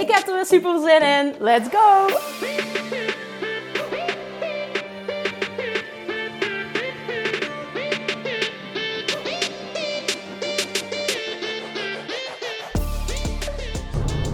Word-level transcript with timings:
Ik 0.00 0.10
heb 0.10 0.26
er 0.26 0.34
weer 0.34 0.46
super 0.46 0.80
zin 0.80 1.02
in. 1.02 1.34
Let's 1.38 1.68
go! 1.68 2.06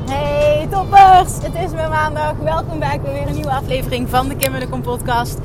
Hey 0.07 0.67
toppers! 0.71 1.43
Het 1.43 1.55
is 1.55 1.71
weer 1.71 1.89
maandag. 1.89 2.37
Welkom 2.37 2.79
bij 2.79 3.01
weer 3.03 3.27
een 3.27 3.35
nieuwe 3.35 3.51
aflevering 3.51 4.09
van 4.09 4.29
de 4.29 4.37
Kim 4.37 4.69
Kom 4.71 4.83
podcast. 4.83 5.39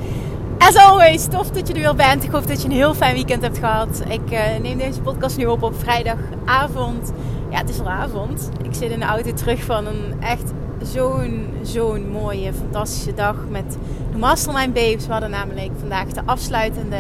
As 0.57 0.76
always, 0.76 1.27
tof 1.27 1.49
dat 1.49 1.68
je 1.68 1.73
er 1.73 1.79
weer 1.79 1.95
bent. 1.95 2.23
Ik 2.23 2.31
hoop 2.31 2.48
dat 2.48 2.62
je 2.62 2.68
een 2.68 2.73
heel 2.73 2.93
fijn 2.93 3.13
weekend 3.13 3.41
hebt 3.41 3.57
gehad. 3.57 4.04
Ik 4.07 4.32
uh, 4.32 4.40
neem 4.62 4.77
deze 4.77 5.01
podcast 5.01 5.38
nu 5.38 5.45
op 5.45 5.63
op 5.63 5.79
vrijdagavond. 5.79 7.12
Het 7.58 7.70
is 7.70 7.80
al 7.80 7.90
avond. 7.90 8.50
Ik 8.63 8.74
zit 8.74 8.91
in 8.91 9.00
de 9.00 9.05
auto 9.05 9.34
terug 9.34 9.63
van 9.63 9.86
een 9.88 10.13
echt 10.20 10.52
zo'n, 10.82 11.48
zo'n 11.62 12.10
mooie, 12.10 12.54
fantastische 12.54 13.13
dag 13.13 13.36
met 13.50 13.77
de 14.12 14.18
Mastermind 14.18 14.74
Babes. 14.74 15.05
We 15.05 15.12
hadden 15.12 15.30
namelijk 15.30 15.72
vandaag 15.80 16.08
de 16.08 16.22
afsluitende 16.26 16.98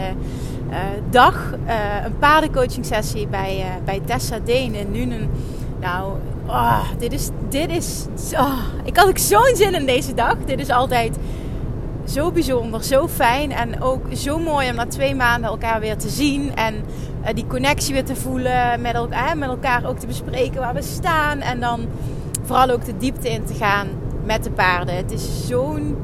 uh, 0.69 0.75
dag. 1.09 1.53
Uh, 1.65 2.05
een 2.05 2.17
paardencoaching 2.17 2.85
sessie 2.85 3.27
bij, 3.27 3.65
bij 3.85 4.01
Tessa 4.05 4.39
Deen 4.39 4.75
in 4.75 4.91
Nuenen. 4.91 5.29
Nou, 5.79 6.13
oh, 6.47 6.83
dit 6.97 7.13
is, 7.13 7.29
dit 7.49 7.69
is, 7.69 8.05
oh, 8.33 8.59
ik 8.83 8.97
had 8.97 9.07
ook 9.07 9.17
zo'n 9.17 9.55
zin 9.55 9.73
in 9.73 9.85
deze 9.85 10.13
dag. 10.13 10.35
Dit 10.45 10.59
is 10.59 10.69
altijd 10.69 11.17
zo 12.05 12.31
bijzonder, 12.31 12.83
zo 12.83 13.07
fijn 13.07 13.51
en 13.51 13.81
ook 13.81 14.05
zo 14.13 14.39
mooi 14.39 14.69
om 14.69 14.75
na 14.75 14.85
twee 14.85 15.15
maanden 15.15 15.49
elkaar 15.49 15.79
weer 15.79 15.97
te 15.97 16.09
zien 16.09 16.55
en 16.55 16.83
die 17.33 17.47
connectie 17.47 17.93
weer 17.93 18.05
te 18.05 18.15
voelen, 18.15 18.81
met, 18.81 18.93
elkaar, 18.93 19.37
met 19.37 19.49
elkaar 19.49 19.85
ook 19.85 19.99
te 19.99 20.07
bespreken 20.07 20.59
waar 20.59 20.73
we 20.73 20.81
staan 20.81 21.39
en 21.39 21.59
dan 21.59 21.85
vooral 22.43 22.69
ook 22.69 22.85
de 22.85 22.97
diepte 22.97 23.29
in 23.29 23.45
te 23.45 23.53
gaan 23.53 23.87
met 24.25 24.43
de 24.43 24.51
paarden. 24.51 24.95
Het 24.95 25.11
is 25.11 25.47
zo'n, 25.47 25.97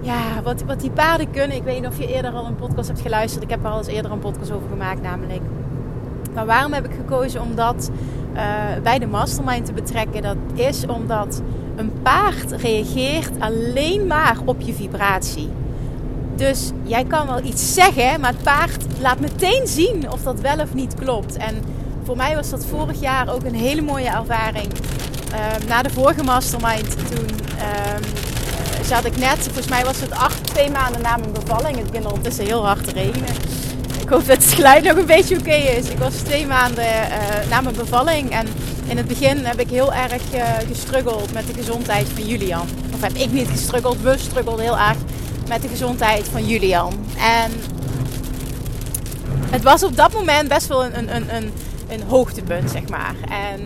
ja, 0.00 0.42
wat, 0.42 0.62
wat 0.62 0.80
die 0.80 0.90
paarden 0.90 1.30
kunnen. 1.30 1.56
Ik 1.56 1.62
weet 1.62 1.80
niet 1.80 1.90
of 1.90 1.98
je 1.98 2.14
eerder 2.14 2.30
al 2.30 2.46
een 2.46 2.56
podcast 2.56 2.88
hebt 2.88 3.00
geluisterd. 3.00 3.44
Ik 3.44 3.50
heb 3.50 3.64
er 3.64 3.70
al 3.70 3.78
eens 3.78 3.86
eerder 3.86 4.12
een 4.12 4.18
podcast 4.18 4.52
over 4.52 4.68
gemaakt 4.68 5.02
namelijk. 5.02 5.42
Maar 6.34 6.46
waarom 6.46 6.72
heb 6.72 6.84
ik 6.84 6.94
gekozen 6.94 7.40
om 7.40 7.54
dat 7.54 7.90
uh, 8.34 8.40
bij 8.82 8.98
de 8.98 9.06
mastermind 9.06 9.66
te 9.66 9.72
betrekken? 9.72 10.22
Dat 10.22 10.36
is 10.54 10.86
omdat 10.86 11.42
een 11.76 11.92
paard 12.02 12.52
reageert 12.52 13.40
alleen 13.40 14.06
maar 14.06 14.36
op 14.44 14.60
je 14.60 14.72
vibratie. 14.72 15.48
Dus 16.48 16.70
jij 16.82 17.04
kan 17.04 17.26
wel 17.26 17.42
iets 17.42 17.74
zeggen, 17.74 18.20
maar 18.20 18.32
het 18.32 18.42
paard 18.42 18.84
laat 19.00 19.20
meteen 19.20 19.66
zien 19.66 20.10
of 20.10 20.22
dat 20.22 20.40
wel 20.40 20.58
of 20.58 20.74
niet 20.74 20.94
klopt. 20.94 21.36
En 21.36 21.62
voor 22.04 22.16
mij 22.16 22.34
was 22.34 22.50
dat 22.50 22.66
vorig 22.66 23.00
jaar 23.00 23.34
ook 23.34 23.44
een 23.44 23.54
hele 23.54 23.82
mooie 23.82 24.08
ervaring. 24.08 24.66
Uh, 25.32 25.68
na 25.68 25.82
de 25.82 25.90
vorige 25.90 26.22
mastermind, 26.22 26.90
toen 26.90 27.26
uh, 27.56 28.84
zat 28.84 29.04
ik 29.04 29.16
net, 29.16 29.38
volgens 29.38 29.68
mij 29.68 29.84
was 29.84 30.00
het 30.00 30.10
acht, 30.10 30.46
twee 30.46 30.70
maanden 30.70 31.02
na 31.02 31.16
mijn 31.16 31.32
bevalling. 31.32 31.76
Het 31.76 31.86
begint 31.86 32.06
ondertussen 32.06 32.44
heel 32.44 32.66
hard 32.66 32.84
te 32.84 32.92
regenen. 32.92 33.34
Ik 34.00 34.08
hoop 34.08 34.26
dat 34.26 34.36
het 34.36 34.52
geluid 34.52 34.84
nog 34.84 34.96
een 34.96 35.06
beetje 35.06 35.38
oké 35.38 35.54
is. 35.54 35.88
Ik 35.88 35.98
was 35.98 36.14
twee 36.14 36.46
maanden 36.46 36.84
uh, 36.84 37.50
na 37.50 37.60
mijn 37.60 37.76
bevalling 37.76 38.30
en 38.30 38.46
in 38.86 38.96
het 38.96 39.06
begin 39.06 39.44
heb 39.44 39.60
ik 39.60 39.70
heel 39.70 39.92
erg 39.92 40.22
uh, 40.34 40.44
gestruggeld 40.68 41.32
met 41.32 41.46
de 41.46 41.54
gezondheid 41.54 42.08
van 42.14 42.26
Julian. 42.26 42.66
Of 42.94 43.00
heb 43.00 43.12
ik 43.12 43.32
niet 43.32 43.48
gestruggeld, 43.48 44.00
we 44.00 44.14
struggelden 44.18 44.64
heel 44.64 44.78
erg 44.78 44.96
met 45.52 45.62
de 45.62 45.68
gezondheid 45.68 46.28
van 46.28 46.46
Julian. 46.46 46.92
En 47.18 47.50
het 49.50 49.62
was 49.62 49.82
op 49.82 49.96
dat 49.96 50.12
moment 50.12 50.48
best 50.48 50.66
wel 50.66 50.84
een, 50.84 50.98
een, 50.98 51.16
een, 51.16 51.34
een, 51.34 51.52
een 51.88 52.02
hoogtepunt, 52.08 52.70
zeg 52.70 52.88
maar. 52.88 53.14
En 53.28 53.60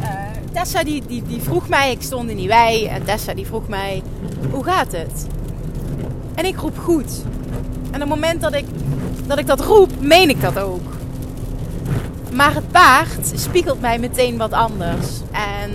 uh, 0.00 0.08
Tessa 0.52 0.82
die, 0.82 1.02
die, 1.06 1.22
die 1.22 1.40
vroeg 1.42 1.68
mij, 1.68 1.90
ik 1.90 2.02
stond 2.02 2.30
in 2.30 2.36
die 2.36 2.48
wei, 2.48 2.86
en 2.86 3.04
Tessa 3.04 3.34
die 3.34 3.46
vroeg 3.46 3.68
mij, 3.68 4.02
hoe 4.50 4.64
gaat 4.64 4.92
het? 4.92 5.26
En 6.34 6.44
ik 6.44 6.56
roep 6.56 6.78
goed. 6.78 7.22
En 7.90 7.94
op 7.94 8.00
het 8.00 8.08
moment 8.08 8.40
dat 8.40 8.54
ik 8.54 8.64
dat, 9.26 9.38
ik 9.38 9.46
dat 9.46 9.60
roep, 9.60 10.00
meen 10.00 10.28
ik 10.28 10.40
dat 10.40 10.58
ook. 10.58 10.88
Maar 12.32 12.54
het 12.54 12.70
paard 12.70 13.32
spiegelt 13.34 13.80
mij 13.80 13.98
meteen 13.98 14.36
wat 14.36 14.52
anders. 14.52 15.06
En 15.30 15.70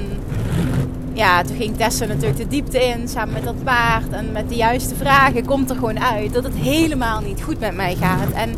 ja, 1.15 1.43
toen 1.43 1.55
ging 1.55 1.77
Tessa 1.77 2.05
natuurlijk 2.05 2.37
de 2.37 2.47
diepte 2.47 2.85
in 2.85 3.07
samen 3.07 3.33
met 3.33 3.43
dat 3.43 3.63
paard. 3.63 4.11
En 4.11 4.31
met 4.31 4.49
de 4.49 4.55
juiste 4.55 4.95
vragen 4.95 5.45
komt 5.45 5.69
er 5.69 5.75
gewoon 5.75 5.99
uit 5.99 6.33
dat 6.33 6.43
het 6.43 6.55
helemaal 6.55 7.19
niet 7.19 7.41
goed 7.41 7.59
met 7.59 7.75
mij 7.75 7.95
gaat. 7.95 8.31
En 8.33 8.55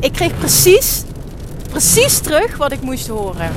ik 0.00 0.12
kreeg 0.12 0.38
precies, 0.38 1.02
precies 1.70 2.18
terug 2.18 2.56
wat 2.56 2.72
ik 2.72 2.82
moest 2.82 3.08
horen. 3.08 3.50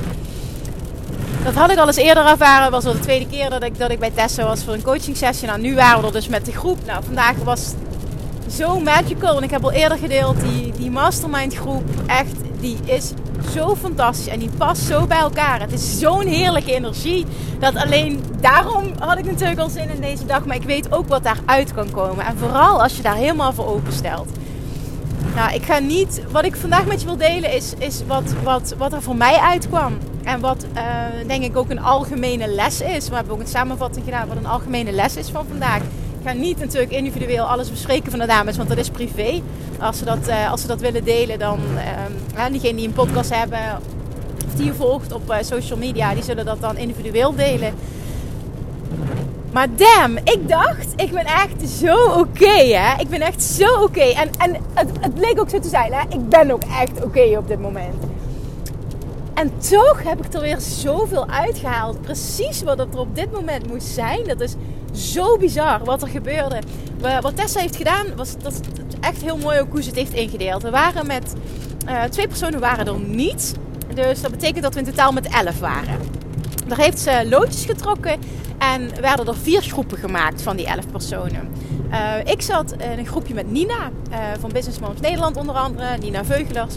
Dat 1.43 1.53
had 1.53 1.71
ik 1.71 1.77
al 1.77 1.87
eens 1.87 1.95
eerder 1.95 2.25
ervaren. 2.25 2.71
Was 2.71 2.85
al 2.85 2.93
de 2.93 2.99
tweede 2.99 3.27
keer 3.27 3.49
dat 3.49 3.63
ik, 3.63 3.77
dat 3.77 3.91
ik 3.91 3.99
bij 3.99 4.11
Tessa 4.11 4.43
was 4.43 4.63
voor 4.63 4.73
een 4.73 4.83
coaching 4.83 5.17
sessie. 5.17 5.47
Nou, 5.47 5.61
nu 5.61 5.75
waren 5.75 6.01
we 6.01 6.07
er 6.07 6.13
dus 6.13 6.27
met 6.27 6.45
de 6.45 6.51
groep. 6.51 6.77
Nou, 6.85 7.03
vandaag 7.03 7.35
was 7.43 7.73
zo 8.55 8.79
magical. 8.79 9.37
En 9.37 9.43
ik 9.43 9.51
heb 9.51 9.63
al 9.63 9.71
eerder 9.71 9.97
gedeeld, 9.97 10.41
die, 10.41 10.71
die 10.71 10.91
mastermind 10.91 11.55
groep, 11.55 11.83
echt, 12.05 12.35
die 12.59 12.77
is 12.85 13.11
zo 13.53 13.75
fantastisch 13.75 14.27
en 14.27 14.39
die 14.39 14.49
past 14.57 14.81
zo 14.81 15.07
bij 15.07 15.17
elkaar. 15.17 15.59
Het 15.59 15.71
is 15.71 15.99
zo'n 15.99 16.27
heerlijke 16.27 16.73
energie. 16.73 17.25
Dat 17.59 17.75
alleen 17.75 18.23
daarom 18.41 18.83
had 18.99 19.17
ik 19.17 19.25
natuurlijk 19.25 19.59
al 19.59 19.69
zin 19.69 19.89
in 19.89 20.01
deze 20.01 20.25
dag. 20.25 20.45
Maar 20.45 20.55
ik 20.55 20.63
weet 20.63 20.91
ook 20.91 21.07
wat 21.07 21.23
daaruit 21.23 21.73
kan 21.73 21.91
komen. 21.91 22.25
En 22.25 22.37
vooral 22.37 22.81
als 22.81 22.97
je 22.97 23.03
daar 23.03 23.15
helemaal 23.15 23.53
voor 23.53 23.67
openstelt. 23.67 24.29
Nou, 25.35 25.53
ik 25.53 25.63
ga 25.63 25.79
niet. 25.79 26.21
Wat 26.31 26.45
ik 26.45 26.55
vandaag 26.55 26.85
met 26.85 27.01
je 27.01 27.05
wil 27.07 27.17
delen 27.17 27.53
is, 27.53 27.73
is 27.77 28.01
wat, 28.07 28.33
wat, 28.43 28.75
wat 28.77 28.93
er 28.93 29.01
voor 29.01 29.15
mij 29.15 29.37
uitkwam. 29.37 29.97
En 30.23 30.39
wat 30.39 30.65
uh, 30.75 30.81
denk 31.27 31.43
ik 31.43 31.57
ook 31.57 31.69
een 31.69 31.81
algemene 31.81 32.47
les 32.47 32.81
is. 32.81 33.09
We 33.09 33.15
hebben 33.15 33.33
ook 33.33 33.39
een 33.39 33.47
samenvatting 33.47 34.05
gedaan 34.05 34.27
wat 34.27 34.37
een 34.37 34.45
algemene 34.45 34.91
les 34.91 35.15
is 35.15 35.29
van 35.29 35.45
vandaag. 35.47 35.81
Ga 36.25 36.33
niet 36.33 36.59
natuurlijk 36.59 36.91
individueel 36.91 37.43
alles 37.43 37.69
bespreken 37.69 38.11
van 38.11 38.19
de 38.19 38.25
dames, 38.25 38.57
want 38.57 38.69
dat 38.69 38.77
is 38.77 38.89
privé. 38.89 39.41
Als 39.79 39.97
ze 39.97 40.05
dat, 40.05 40.27
uh, 40.27 40.51
als 40.51 40.61
ze 40.61 40.67
dat 40.67 40.79
willen 40.79 41.03
delen, 41.03 41.39
dan 41.39 41.59
uh, 42.35 42.45
diegenen 42.51 42.75
die 42.75 42.87
een 42.87 42.93
podcast 42.93 43.35
hebben 43.35 43.59
of 44.47 44.53
die 44.55 44.65
je 44.65 44.73
volgt 44.73 45.13
op 45.13 45.31
uh, 45.31 45.35
social 45.41 45.79
media, 45.79 46.13
die 46.13 46.23
zullen 46.23 46.45
dat 46.45 46.61
dan 46.61 46.77
individueel 46.77 47.35
delen. 47.35 47.73
Maar 49.51 49.67
damn, 49.75 50.17
ik 50.17 50.39
dacht, 50.47 50.87
ik 50.95 51.11
ben 51.11 51.25
echt 51.25 51.69
zo 51.69 51.95
oké, 52.19 52.75
hè. 52.75 53.01
Ik 53.01 53.09
ben 53.09 53.21
echt 53.21 53.43
zo 53.43 53.81
oké. 53.81 54.01
En, 54.03 54.29
en 54.37 54.55
het, 54.73 54.89
het 54.99 55.13
bleek 55.13 55.39
ook 55.39 55.49
zo 55.49 55.59
te 55.59 55.69
zijn, 55.69 55.93
hè. 55.93 56.01
Ik 56.09 56.29
ben 56.29 56.51
ook 56.51 56.63
echt 56.63 57.03
oké 57.03 57.37
op 57.37 57.47
dit 57.47 57.59
moment. 57.59 58.03
En 59.35 59.57
toch 59.69 60.03
heb 60.03 60.25
ik 60.25 60.33
er 60.33 60.41
weer 60.41 60.59
zoveel 60.59 61.29
uitgehaald. 61.29 62.01
Precies 62.01 62.63
wat 62.63 62.79
er 62.79 62.99
op 62.99 63.15
dit 63.15 63.31
moment 63.31 63.67
moest 63.67 63.87
zijn. 63.87 64.23
Dat 64.27 64.39
is 64.39 64.53
zo 64.91 65.37
bizar 65.37 65.83
wat 65.83 66.01
er 66.01 66.07
gebeurde. 66.07 66.59
Wat 67.21 67.35
Tessa 67.35 67.59
heeft 67.59 67.75
gedaan, 67.75 68.05
was 68.15 68.37
dat 68.37 68.61
echt 68.99 69.21
heel 69.21 69.37
mooi 69.37 69.59
ook 69.59 69.71
hoe 69.71 69.81
ze 69.81 69.89
het 69.89 69.97
heeft 69.97 70.13
ingedeeld. 70.13 70.61
We 70.61 70.69
waren 70.69 71.07
met 71.07 71.33
uh, 71.87 72.03
twee 72.03 72.27
personen 72.27 72.59
waren 72.59 72.87
er 72.87 72.99
niet. 72.99 73.53
Dus 73.93 74.21
dat 74.21 74.31
betekent 74.31 74.63
dat 74.63 74.73
we 74.73 74.79
in 74.79 74.85
totaal 74.85 75.11
met 75.11 75.27
elf 75.27 75.59
waren. 75.59 75.99
Daar 76.67 76.79
heeft 76.79 76.99
ze 76.99 77.25
loodjes 77.29 77.65
getrokken 77.65 78.19
en 78.57 79.01
werden 79.01 79.27
er 79.27 79.37
vier 79.37 79.61
groepen 79.61 79.97
gemaakt 79.97 80.41
van 80.41 80.55
die 80.55 80.65
elf 80.65 80.91
personen. 80.91 81.49
Uh, 81.91 82.13
ik 82.23 82.41
zat 82.41 82.71
in 82.71 82.99
een 82.99 83.07
groepje 83.07 83.33
met 83.33 83.51
Nina 83.51 83.91
uh, 84.11 84.17
van 84.39 84.51
Business 84.51 84.79
Moms 84.79 84.99
Nederland 84.99 85.37
onder 85.37 85.55
andere, 85.55 85.97
Nina 85.97 86.25
Veugelers. 86.25 86.75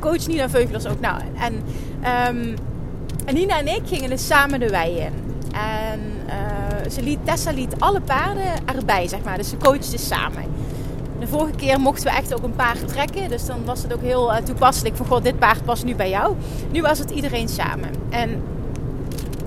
Coach 0.00 0.26
Nina 0.26 0.48
Veugelers 0.48 0.86
ook. 0.86 1.00
Nou, 1.00 1.20
en, 1.38 1.62
en 3.24 3.34
Nina 3.34 3.58
en 3.58 3.66
ik 3.68 3.82
gingen 3.84 4.10
dus 4.10 4.26
samen 4.26 4.60
de 4.60 4.68
wei 4.68 4.98
in. 4.98 5.12
En 5.52 6.00
uh, 6.26 6.90
ze 6.90 7.02
liet, 7.02 7.18
Tessa 7.24 7.50
liet 7.52 7.80
alle 7.80 8.00
paarden 8.00 8.52
erbij, 8.76 9.08
zeg 9.08 9.22
maar. 9.24 9.36
Dus 9.36 9.48
ze 9.48 9.56
coachte 9.56 9.98
samen. 9.98 10.42
De 11.20 11.26
vorige 11.26 11.56
keer 11.56 11.80
mochten 11.80 12.04
we 12.04 12.16
echt 12.16 12.34
ook 12.34 12.42
een 12.42 12.54
paard 12.54 12.88
trekken. 12.88 13.28
Dus 13.28 13.46
dan 13.46 13.64
was 13.64 13.82
het 13.82 13.94
ook 13.94 14.02
heel 14.02 14.32
uh, 14.32 14.36
toepasselijk 14.36 14.96
van... 14.96 15.06
God, 15.06 15.22
dit 15.22 15.38
paard 15.38 15.64
past 15.64 15.84
nu 15.84 15.94
bij 15.94 16.10
jou. 16.10 16.34
Nu 16.70 16.82
was 16.82 16.98
het 16.98 17.10
iedereen 17.10 17.48
samen. 17.48 17.90
En 18.10 18.42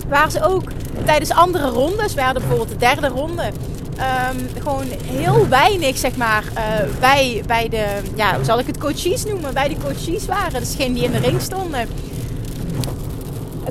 waar 0.08 0.30
ze 0.30 0.42
ook 0.42 0.62
tijdens 1.04 1.30
andere 1.30 1.68
rondes... 1.68 2.14
We 2.14 2.22
hadden 2.22 2.42
bijvoorbeeld 2.42 2.80
de 2.80 2.86
derde 2.86 3.08
ronde... 3.08 3.50
Um, 4.00 4.62
gewoon 4.62 4.84
heel 5.04 5.48
weinig, 5.48 5.98
zeg 5.98 6.16
maar, 6.16 6.44
uh, 6.54 7.00
bij, 7.00 7.42
bij 7.46 7.68
de... 7.68 7.86
Ja, 8.14 8.34
hoe 8.34 8.44
zal 8.44 8.58
ik 8.58 8.66
het? 8.66 8.78
Coaches 8.78 9.24
noemen. 9.24 9.54
Bij 9.54 9.68
de 9.68 9.76
coaches 9.84 10.26
waren. 10.26 10.60
Dus 10.60 10.76
degene 10.76 10.94
die 10.94 11.04
in 11.04 11.10
de 11.10 11.18
ring 11.18 11.40
stonden 11.40 11.88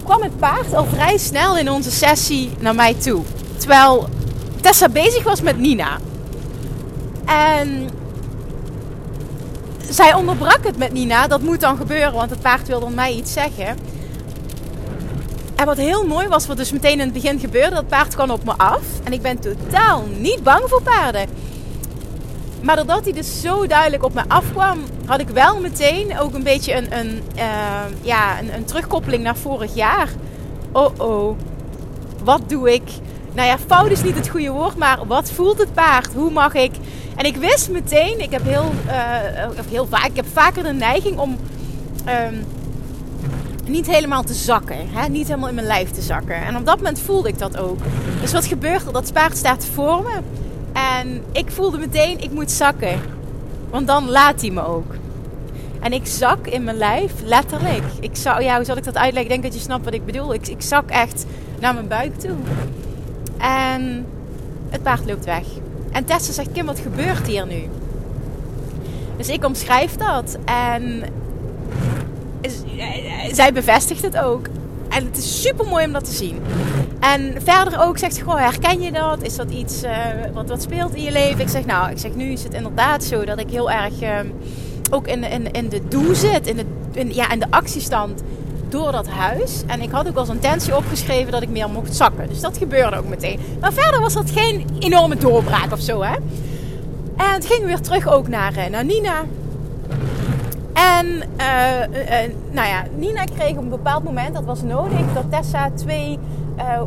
kwam 0.09 0.21
het 0.21 0.37
paard 0.37 0.73
al 0.73 0.85
vrij 0.85 1.17
snel 1.17 1.57
in 1.57 1.69
onze 1.69 1.91
sessie 1.91 2.51
naar 2.59 2.75
mij 2.75 2.93
toe. 2.93 3.23
Terwijl 3.57 4.09
Tessa 4.61 4.89
bezig 4.89 5.23
was 5.23 5.41
met 5.41 5.57
Nina. 5.57 5.97
En 7.25 7.89
zij 9.89 10.13
onderbrak 10.13 10.63
het 10.63 10.77
met 10.77 10.93
Nina. 10.93 11.27
Dat 11.27 11.41
moet 11.41 11.59
dan 11.59 11.77
gebeuren, 11.77 12.13
want 12.13 12.29
het 12.29 12.41
paard 12.41 12.67
wilde 12.67 12.89
mij 12.89 13.13
iets 13.13 13.33
zeggen. 13.33 13.77
En 15.59 15.65
wat 15.65 15.77
heel 15.77 16.05
mooi 16.05 16.27
was, 16.27 16.47
wat 16.47 16.57
dus 16.57 16.71
meteen 16.71 16.91
in 16.91 16.99
het 16.99 17.13
begin 17.13 17.39
gebeurde, 17.39 17.75
dat 17.75 17.87
paard 17.87 18.15
kwam 18.15 18.29
op 18.29 18.43
me 18.43 18.53
af. 18.57 18.81
En 19.03 19.13
ik 19.13 19.21
ben 19.21 19.39
totaal 19.39 20.03
niet 20.17 20.43
bang 20.43 20.61
voor 20.65 20.81
paarden. 20.81 21.27
Maar 22.61 22.75
doordat 22.75 23.03
hij 23.03 23.13
dus 23.13 23.41
zo 23.41 23.67
duidelijk 23.67 24.03
op 24.03 24.13
me 24.13 24.21
afkwam, 24.27 24.79
had 25.05 25.19
ik 25.19 25.29
wel 25.29 25.59
meteen 25.59 26.19
ook 26.19 26.33
een 26.33 26.43
beetje 26.43 26.75
een, 26.75 26.97
een, 26.99 27.23
uh, 27.35 27.43
ja, 28.01 28.39
een, 28.39 28.53
een 28.53 28.65
terugkoppeling 28.65 29.23
naar 29.23 29.37
vorig 29.37 29.75
jaar. 29.75 30.09
Oh 30.71 30.99
oh, 30.99 31.37
wat 32.23 32.41
doe 32.47 32.73
ik? 32.73 32.89
Nou 33.33 33.47
ja, 33.47 33.57
fout 33.67 33.91
is 33.91 34.03
niet 34.03 34.15
het 34.15 34.29
goede 34.29 34.51
woord, 34.51 34.75
maar 34.75 34.99
wat 35.07 35.31
voelt 35.31 35.57
het 35.57 35.73
paard? 35.73 36.13
Hoe 36.13 36.31
mag 36.31 36.53
ik? 36.53 36.71
En 37.15 37.25
ik 37.25 37.35
wist 37.35 37.69
meteen, 37.69 38.19
ik 38.19 38.31
heb 38.31 38.43
heel, 38.43 38.71
uh, 38.85 38.93
heel 39.69 39.87
vaak, 39.87 40.05
ik 40.05 40.15
heb 40.15 40.27
vaker 40.33 40.63
de 40.63 40.73
neiging 40.73 41.17
om 41.17 41.37
um, 42.07 42.45
niet 43.69 43.87
helemaal 43.87 44.23
te 44.23 44.33
zakken. 44.33 44.77
Hè? 44.89 45.07
Niet 45.07 45.27
helemaal 45.27 45.49
in 45.49 45.55
mijn 45.55 45.67
lijf 45.67 45.91
te 45.91 46.01
zakken. 46.01 46.35
En 46.35 46.55
op 46.55 46.65
dat 46.65 46.77
moment 46.77 46.99
voelde 46.99 47.29
ik 47.29 47.39
dat 47.39 47.57
ook. 47.57 47.79
Dus 48.21 48.31
wat 48.31 48.45
gebeurt 48.45 48.85
er? 48.85 48.93
Dat 48.93 49.13
paard 49.13 49.37
staat 49.37 49.65
voor 49.65 50.03
me. 50.03 50.19
En 50.73 51.23
ik 51.31 51.51
voelde 51.51 51.77
meteen, 51.77 52.19
ik 52.19 52.31
moet 52.31 52.51
zakken. 52.51 52.99
Want 53.69 53.87
dan 53.87 54.09
laat 54.09 54.41
hij 54.41 54.49
me 54.49 54.65
ook. 54.65 54.95
En 55.79 55.93
ik 55.93 56.07
zak 56.07 56.47
in 56.47 56.63
mijn 56.63 56.77
lijf, 56.77 57.13
letterlijk. 57.23 57.83
Ik 57.99 58.15
zou, 58.15 58.43
ja, 58.43 58.55
hoe 58.55 58.65
zal 58.65 58.77
ik 58.77 58.83
dat 58.83 58.97
uitleggen? 58.97 59.23
Ik 59.23 59.29
denk 59.29 59.43
dat 59.43 59.53
je 59.53 59.59
snapt 59.59 59.85
wat 59.85 59.93
ik 59.93 60.05
bedoel. 60.05 60.33
Ik, 60.33 60.47
ik 60.47 60.61
zak 60.61 60.89
echt 60.89 61.25
naar 61.59 61.73
mijn 61.73 61.87
buik 61.87 62.19
toe. 62.19 62.35
En 63.37 64.05
het 64.69 64.83
paard 64.83 65.05
loopt 65.05 65.25
weg. 65.25 65.45
En 65.91 66.05
Tessa 66.05 66.31
zegt, 66.31 66.51
Kim, 66.51 66.65
wat 66.65 66.79
gebeurt 66.79 67.27
hier 67.27 67.47
nu? 67.47 67.69
Dus 69.17 69.29
ik 69.29 69.45
omschrijf 69.45 69.95
dat. 69.95 70.37
En 70.45 71.03
zij 73.31 73.53
bevestigt 73.53 74.01
het 74.01 74.17
ook. 74.17 74.47
En 74.89 75.05
het 75.05 75.17
is 75.17 75.41
super 75.41 75.67
mooi 75.67 75.85
om 75.85 75.91
dat 75.91 76.05
te 76.05 76.11
zien. 76.11 76.41
En 76.99 77.35
verder 77.43 77.79
ook 77.81 77.97
zegt 77.97 78.15
ze 78.15 78.21
gewoon, 78.21 78.37
herken 78.37 78.81
je 78.81 78.91
dat? 78.91 79.23
Is 79.23 79.35
dat 79.35 79.51
iets 79.51 79.83
uh, 79.83 79.91
wat, 80.33 80.49
wat 80.49 80.61
speelt 80.61 80.95
in 80.95 81.03
je 81.03 81.11
leven? 81.11 81.39
Ik 81.39 81.49
zeg, 81.49 81.65
nou, 81.65 81.91
ik 81.91 81.97
zeg, 81.97 82.13
nu 82.15 82.31
is 82.31 82.43
het 82.43 82.53
inderdaad 82.53 83.03
zo 83.03 83.25
dat 83.25 83.39
ik 83.39 83.49
heel 83.49 83.71
erg 83.71 84.01
uh, 84.01 84.19
ook 84.91 85.07
in, 85.07 85.23
in, 85.23 85.51
in 85.51 85.69
de 85.69 85.87
doe 85.87 86.15
zit. 86.15 86.47
In 86.47 86.55
de, 86.55 86.65
in, 86.91 87.13
ja, 87.13 87.31
in 87.31 87.39
de 87.39 87.45
actiestand 87.49 88.23
door 88.69 88.91
dat 88.91 89.07
huis. 89.07 89.63
En 89.67 89.81
ik 89.81 89.91
had 89.91 90.07
ook 90.07 90.17
als 90.17 90.29
intentie 90.29 90.75
opgeschreven 90.75 91.31
dat 91.31 91.41
ik 91.41 91.49
meer 91.49 91.69
mocht 91.69 91.95
zakken. 91.95 92.29
Dus 92.29 92.39
dat 92.39 92.57
gebeurde 92.57 92.97
ook 92.97 93.07
meteen. 93.07 93.39
Maar 93.59 93.73
verder 93.73 94.01
was 94.01 94.13
dat 94.13 94.31
geen 94.31 94.65
enorme 94.79 95.15
doorbraak 95.15 95.71
of 95.71 95.79
zo, 95.79 96.01
hè. 96.01 96.15
En 97.17 97.33
het 97.33 97.45
ging 97.45 97.65
weer 97.65 97.81
terug 97.81 98.07
ook 98.07 98.27
naar, 98.27 98.67
naar 98.71 98.85
Nina. 98.85 99.23
En 100.79 101.05
uh, 101.05 101.99
uh, 102.01 102.33
nou 102.51 102.67
ja, 102.67 102.83
Nina 102.95 103.23
kreeg 103.23 103.51
op 103.51 103.57
een 103.57 103.69
bepaald 103.69 104.03
moment, 104.03 104.35
dat 104.35 104.43
was 104.43 104.61
nodig, 104.61 105.13
dat 105.13 105.31
Tessa 105.31 105.71
twee. 105.75 106.19
Uh, 106.57 106.81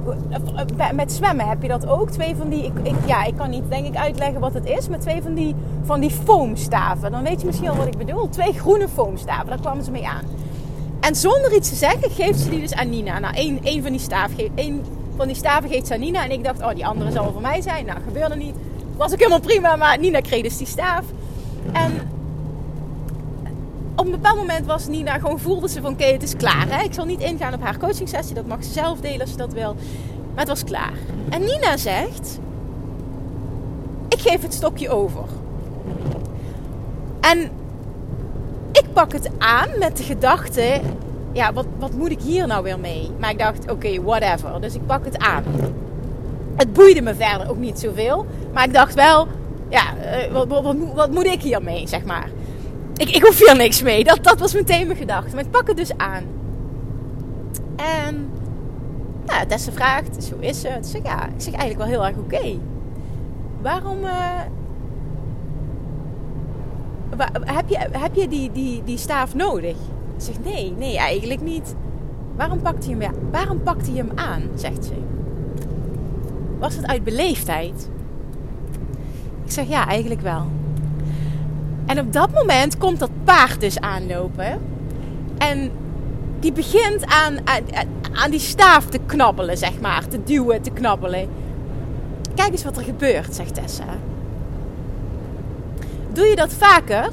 met 0.94 1.12
zwemmen 1.12 1.48
heb 1.48 1.62
je 1.62 1.68
dat 1.68 1.86
ook. 1.86 2.10
Twee 2.10 2.36
van 2.36 2.48
die. 2.48 2.64
Ik, 2.64 2.72
ik, 2.82 2.94
ja, 3.06 3.24
ik 3.24 3.36
kan 3.36 3.50
niet 3.50 3.62
denk 3.68 3.86
ik 3.86 3.96
uitleggen 3.96 4.40
wat 4.40 4.54
het 4.54 4.66
is. 4.66 4.88
Maar 4.88 4.98
twee 4.98 5.22
van 5.22 5.34
die, 5.34 5.54
van 5.82 6.00
die 6.00 6.10
foamstaven. 6.10 7.10
Dan 7.10 7.22
weet 7.22 7.40
je 7.40 7.46
misschien 7.46 7.68
al 7.68 7.76
wat 7.76 7.86
ik 7.86 7.98
bedoel. 7.98 8.28
Twee 8.28 8.52
groene 8.52 8.88
foamstaven. 8.88 9.46
Daar 9.46 9.60
kwamen 9.60 9.84
ze 9.84 9.90
mee 9.90 10.06
aan. 10.06 10.24
En 11.00 11.14
zonder 11.14 11.54
iets 11.54 11.68
te 11.68 11.74
zeggen 11.74 12.10
geeft 12.10 12.40
ze 12.40 12.50
die 12.50 12.60
dus 12.60 12.74
aan 12.74 12.90
Nina. 12.90 13.18
Nou, 13.18 13.34
één, 13.34 13.58
één 13.62 13.82
van 13.82 13.90
die 13.90 14.00
staven 14.00 14.36
geeft. 14.36 14.50
Één 14.54 14.84
van 15.16 15.26
die 15.26 15.36
staven 15.36 15.68
geeft 15.68 15.86
ze 15.86 15.94
aan 15.94 16.00
Nina. 16.00 16.24
En 16.24 16.30
ik 16.30 16.44
dacht, 16.44 16.62
oh, 16.62 16.74
die 16.74 16.86
andere 16.86 17.10
zal 17.10 17.32
voor 17.32 17.42
mij 17.42 17.60
zijn. 17.60 17.86
Nou, 17.86 17.98
gebeurde 18.06 18.36
niet. 18.36 18.54
Was 18.96 19.12
ook 19.12 19.18
helemaal 19.18 19.40
prima. 19.40 19.76
Maar 19.76 19.98
Nina 19.98 20.20
kreeg 20.20 20.42
dus 20.42 20.56
die 20.56 20.66
staaf. 20.66 21.04
En 21.72 22.11
op 24.02 24.08
een 24.08 24.20
bepaald 24.20 24.37
moment 24.37 24.66
was 24.66 24.87
Nina 24.87 25.19
gewoon 25.19 25.40
voelde 25.40 25.69
ze 25.69 25.81
van 25.81 25.93
oké, 25.93 26.04
het 26.04 26.22
is 26.22 26.37
klaar. 26.37 26.66
Hè? 26.69 26.84
Ik 26.84 26.94
zal 26.94 27.04
niet 27.04 27.20
ingaan 27.20 27.54
op 27.54 27.62
haar 27.62 27.78
coaching 27.78 28.08
sessie. 28.08 28.34
Dat 28.34 28.46
mag 28.46 28.64
ze 28.64 28.72
zelf 28.72 29.00
delen 29.00 29.20
als 29.20 29.31
ze 29.31 29.37
dat 29.37 29.52
wil. 29.52 29.75
Maar 30.28 30.38
het 30.44 30.49
was 30.49 30.64
klaar. 30.64 30.93
En 31.28 31.40
Nina 31.40 31.76
zegt: 31.76 32.38
Ik 34.08 34.20
geef 34.20 34.43
het 34.43 34.54
stokje 34.54 34.90
over. 34.90 35.25
En 37.20 37.50
ik 38.72 38.84
pak 38.93 39.12
het 39.12 39.31
aan 39.38 39.69
met 39.78 39.96
de 39.96 40.02
gedachte: 40.02 40.81
Ja, 41.32 41.52
wat, 41.52 41.66
wat 41.78 41.93
moet 41.93 42.10
ik 42.10 42.20
hier 42.20 42.46
nou 42.46 42.62
weer 42.62 42.81
mee? 42.81 43.10
Maar 43.19 43.31
ik 43.31 43.38
dacht: 43.38 43.70
Oké, 43.70 44.02
whatever. 44.02 44.60
Dus 44.60 44.75
ik 44.75 44.87
pak 44.87 45.05
het 45.05 45.19
aan. 45.19 45.44
Het 46.56 46.72
boeide 46.72 47.02
me 47.02 47.14
verder 47.14 47.50
ook 47.50 47.58
niet 47.58 47.78
zoveel. 47.78 48.26
Maar 48.52 48.64
ik 48.64 48.72
dacht 48.72 48.94
wel: 48.94 49.26
Ja, 49.69 49.96
eh, 49.96 50.32
wat, 50.32 50.48
wat, 50.48 50.62
wat, 50.62 50.76
wat 50.94 51.10
moet 51.10 51.26
ik 51.26 51.43
hiermee, 51.43 51.88
zeg 51.88 52.05
maar 52.05 52.28
ik, 52.96 53.10
ik 53.10 53.22
hoef 53.22 53.38
hier 53.38 53.56
niks 53.56 53.82
mee. 53.82 54.04
Dat, 54.04 54.24
dat 54.24 54.38
was 54.38 54.54
meteen 54.54 54.86
mijn 54.86 54.98
gedachte. 54.98 55.34
Maar 55.34 55.44
ik 55.44 55.50
pak 55.50 55.66
het 55.66 55.76
dus 55.76 55.96
aan. 55.96 56.24
En 57.76 58.30
nou, 59.26 59.46
Tessa 59.46 59.72
vraagt, 59.72 60.24
zo 60.24 60.36
is 60.38 60.62
het. 60.62 60.86
Ik 60.86 60.90
zeg, 60.90 61.02
ja, 61.02 61.26
ik 61.26 61.40
zeg 61.40 61.54
eigenlijk 61.54 61.78
wel 61.78 62.00
heel 62.00 62.06
erg 62.06 62.16
oké. 62.16 62.58
Waarom... 63.60 63.98
Uh, 64.04 64.40
heb 67.40 67.68
je, 67.68 67.78
heb 67.90 68.14
je 68.14 68.28
die, 68.28 68.52
die, 68.52 68.82
die 68.84 68.98
staaf 68.98 69.34
nodig? 69.34 69.76
Ik 70.16 70.22
zeg, 70.22 70.34
nee, 70.44 70.74
nee, 70.78 70.98
eigenlijk 70.98 71.40
niet. 71.40 71.74
Waarom 72.36 72.62
pakt 72.62 72.84
hij 72.84 72.96
hem, 72.98 73.12
waarom 73.30 73.62
pakt 73.62 73.86
hij 73.86 73.96
hem 73.96 74.10
aan? 74.14 74.42
Zegt 74.54 74.84
ze. 74.84 74.94
Was 76.58 76.74
het 76.74 76.86
uit 76.86 77.04
beleefdheid? 77.04 77.88
Ik 79.44 79.50
zeg, 79.50 79.68
ja, 79.68 79.86
eigenlijk 79.86 80.20
wel. 80.20 80.46
En 81.87 81.99
op 81.99 82.12
dat 82.12 82.32
moment 82.32 82.79
komt 82.79 82.99
dat 82.99 83.11
paard 83.25 83.61
dus 83.61 83.81
aanlopen. 83.81 84.61
En 85.38 85.70
die 86.40 86.52
begint 86.52 87.05
aan, 87.06 87.37
aan, 88.12 88.31
die 88.31 88.40
staaf 88.40 88.87
te 88.87 88.99
knabbelen, 89.06 89.58
zeg 89.58 89.81
maar. 89.81 90.08
Te 90.08 90.23
duwen, 90.25 90.62
te 90.62 90.70
knabbelen. 90.70 91.29
Kijk 92.34 92.52
eens 92.52 92.64
wat 92.64 92.76
er 92.76 92.84
gebeurt, 92.84 93.34
zegt 93.34 93.55
Tessa. 93.55 93.84
Doe 96.12 96.27
je 96.27 96.36
dat 96.36 96.53
vaker? 96.53 97.08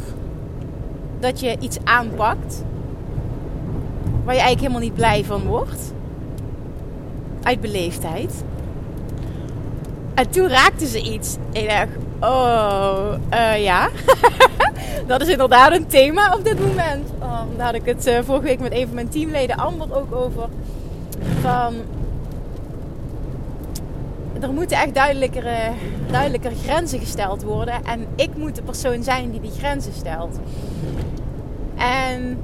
Dat 1.20 1.40
je 1.40 1.58
iets 1.60 1.78
aanpakt 1.84 2.64
waar 4.30 4.38
je 4.38 4.44
eigenlijk 4.44 4.74
helemaal 4.74 4.90
niet 4.90 4.94
blij 4.94 5.26
van 5.26 5.46
wordt? 5.46 5.94
Uit 7.44 7.62
beleefdheid. 7.62 8.44
En 10.14 10.30
toen 10.30 10.48
raakte 10.48 10.88
ze 10.88 11.02
iets. 11.02 11.38
Ik 11.52 11.70
dacht, 11.70 11.88
oh, 12.20 13.14
uh, 13.34 13.64
ja. 13.64 13.90
dat 15.08 15.22
is 15.22 15.28
inderdaad 15.28 15.72
een 15.72 15.88
thema 15.88 16.34
op 16.34 16.44
dit 16.44 16.60
moment. 16.60 17.10
Oh, 17.20 17.42
daar 17.58 17.66
had 17.66 17.76
ik 17.76 17.86
het 17.86 18.08
uh, 18.08 18.20
vorige 18.24 18.46
week 18.46 18.60
met 18.60 18.74
een 18.74 18.86
van 18.86 18.96
mijn 18.96 19.10
teamleden 19.10 19.58
Amber 19.58 19.96
ook 19.96 20.16
over. 20.16 20.48
Van, 21.42 21.74
er 24.42 24.52
moeten 24.52 24.78
echt 24.78 24.94
duidelijkere, 24.94 25.58
duidelijker 26.12 26.52
grenzen 26.64 27.00
gesteld 27.00 27.44
worden. 27.44 27.86
En 27.86 28.08
ik 28.16 28.30
moet 28.36 28.56
de 28.56 28.62
persoon 28.62 29.04
zijn 29.04 29.32
die 29.32 29.42
die 29.42 29.52
grenzen 29.52 29.94
stelt. 29.94 30.40
En 31.76 32.40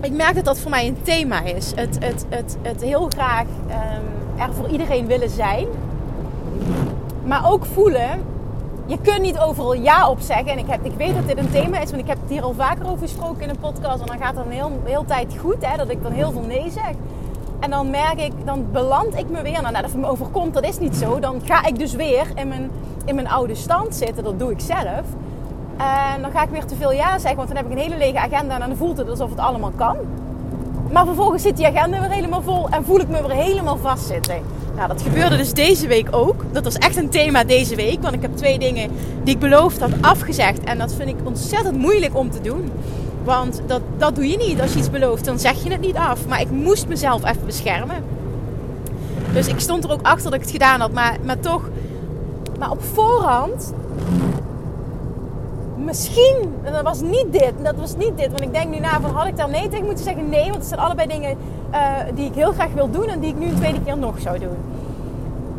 ik 0.00 0.12
merk 0.12 0.34
dat 0.34 0.44
dat 0.44 0.58
voor 0.58 0.70
mij 0.70 0.86
een 0.86 1.02
thema 1.02 1.42
is. 1.42 1.72
Het, 1.74 1.96
het, 2.00 2.24
het, 2.28 2.56
het 2.62 2.82
heel 2.82 3.08
graag 3.08 3.46
um, 3.68 4.40
er 4.40 4.54
voor 4.54 4.68
iedereen 4.68 5.06
willen 5.06 5.30
zijn. 5.30 5.66
Maar 7.24 7.50
ook 7.50 7.64
voelen 7.64 8.20
je 8.86 8.98
kunt 9.00 9.20
niet 9.20 9.38
overal 9.38 9.74
ja 9.74 10.08
op 10.08 10.20
zeggen. 10.20 10.46
En 10.46 10.58
ik, 10.58 10.66
heb, 10.68 10.84
ik 10.84 10.92
weet 10.96 11.14
dat 11.14 11.26
dit 11.26 11.38
een 11.38 11.50
thema 11.50 11.80
is, 11.80 11.90
want 11.90 12.02
ik 12.02 12.08
heb 12.08 12.20
het 12.20 12.30
hier 12.30 12.42
al 12.42 12.52
vaker 12.52 12.86
over 12.90 13.08
gesproken 13.08 13.42
in 13.42 13.48
een 13.48 13.58
podcast. 13.58 14.00
En 14.00 14.06
dan 14.06 14.18
gaat 14.18 14.36
het 14.36 14.46
een 14.46 14.52
heel, 14.52 14.80
heel 14.84 15.04
tijd 15.04 15.34
goed, 15.38 15.66
hè, 15.66 15.76
dat 15.76 15.90
ik 15.90 16.02
dan 16.02 16.12
heel 16.12 16.32
veel 16.32 16.44
nee 16.46 16.70
zeg. 16.70 16.92
En 17.60 17.70
dan 17.70 17.90
merk 17.90 18.20
ik, 18.20 18.32
dan 18.44 18.66
beland 18.72 19.18
ik 19.18 19.28
me 19.28 19.42
weer. 19.42 19.60
Nou, 19.62 19.72
nou, 19.72 19.82
dat 19.82 19.94
me 19.94 20.06
overkomt, 20.06 20.54
dat 20.54 20.64
is 20.64 20.78
niet 20.78 20.96
zo. 20.96 21.18
Dan 21.18 21.40
ga 21.44 21.66
ik 21.66 21.78
dus 21.78 21.92
weer 21.94 22.26
in 22.34 22.48
mijn, 22.48 22.70
in 23.04 23.14
mijn 23.14 23.28
oude 23.28 23.54
stand 23.54 23.94
zitten. 23.94 24.24
Dat 24.24 24.38
doe 24.38 24.50
ik 24.50 24.60
zelf. 24.60 25.04
En 25.76 26.22
dan 26.22 26.30
ga 26.30 26.42
ik 26.42 26.48
weer 26.48 26.64
te 26.64 26.76
veel 26.76 26.92
ja 26.92 27.18
zeggen, 27.18 27.36
want 27.36 27.48
dan 27.48 27.56
heb 27.56 27.66
ik 27.66 27.72
een 27.72 27.78
hele 27.78 27.96
lege 27.96 28.18
agenda. 28.18 28.60
En 28.60 28.68
dan 28.68 28.76
voelt 28.76 28.96
het 28.96 29.08
alsof 29.08 29.30
het 29.30 29.38
allemaal 29.38 29.72
kan. 29.76 29.96
Maar 30.92 31.04
vervolgens 31.04 31.42
zit 31.42 31.56
die 31.56 31.66
agenda 31.66 32.00
weer 32.00 32.10
helemaal 32.10 32.42
vol 32.42 32.68
en 32.68 32.84
voel 32.84 33.00
ik 33.00 33.08
me 33.08 33.26
weer 33.26 33.36
helemaal 33.36 33.76
vastzitten. 33.76 34.42
Nou, 34.76 34.88
dat 34.88 35.02
gebeurde 35.02 35.36
dus 35.36 35.52
deze 35.52 35.86
week 35.86 36.08
ook. 36.10 36.44
Dat 36.52 36.64
was 36.64 36.74
echt 36.74 36.96
een 36.96 37.08
thema 37.08 37.44
deze 37.44 37.76
week. 37.76 38.02
Want 38.02 38.14
ik 38.14 38.22
heb 38.22 38.36
twee 38.36 38.58
dingen 38.58 38.90
die 39.22 39.34
ik 39.34 39.40
beloofd 39.40 39.80
had 39.80 39.90
afgezegd. 40.00 40.64
En 40.64 40.78
dat 40.78 40.94
vind 40.94 41.08
ik 41.08 41.16
ontzettend 41.24 41.78
moeilijk 41.78 42.16
om 42.16 42.30
te 42.30 42.40
doen. 42.40 42.70
Want 43.24 43.62
dat, 43.66 43.80
dat 43.98 44.14
doe 44.14 44.28
je 44.28 44.36
niet. 44.36 44.60
Als 44.60 44.72
je 44.72 44.78
iets 44.78 44.90
belooft, 44.90 45.24
dan 45.24 45.38
zeg 45.38 45.62
je 45.62 45.70
het 45.70 45.80
niet 45.80 45.96
af. 45.96 46.26
Maar 46.26 46.40
ik 46.40 46.50
moest 46.50 46.88
mezelf 46.88 47.24
even 47.24 47.46
beschermen. 47.46 48.04
Dus 49.32 49.46
ik 49.46 49.60
stond 49.60 49.84
er 49.84 49.92
ook 49.92 50.02
achter 50.02 50.24
dat 50.24 50.34
ik 50.34 50.40
het 50.40 50.50
gedaan 50.50 50.80
had. 50.80 50.92
Maar, 50.92 51.16
maar 51.24 51.40
toch, 51.40 51.68
maar 52.58 52.70
op 52.70 52.82
voorhand 52.94 53.72
misschien, 55.86 56.54
dat 56.72 56.82
was 56.82 57.00
niet 57.00 57.26
dit, 57.30 57.52
dat 57.62 57.74
was 57.76 57.96
niet 57.96 58.16
dit. 58.16 58.28
Want 58.28 58.40
ik 58.40 58.52
denk 58.52 58.68
nu 58.68 58.78
na 58.78 59.00
van, 59.00 59.10
had 59.10 59.26
ik 59.26 59.36
daar 59.36 59.50
nee 59.50 59.68
tegen 59.68 59.84
moeten 59.84 60.04
zeggen? 60.04 60.28
Nee, 60.28 60.44
want 60.44 60.54
het 60.54 60.66
zijn 60.66 60.80
allebei 60.80 61.08
dingen 61.08 61.36
uh, 61.72 61.80
die 62.14 62.26
ik 62.26 62.34
heel 62.34 62.52
graag 62.52 62.72
wil 62.72 62.90
doen 62.90 63.06
en 63.06 63.20
die 63.20 63.30
ik 63.30 63.38
nu 63.38 63.46
een 63.46 63.56
tweede 63.56 63.82
keer 63.82 63.98
nog 63.98 64.20
zou 64.20 64.38
doen. 64.38 64.56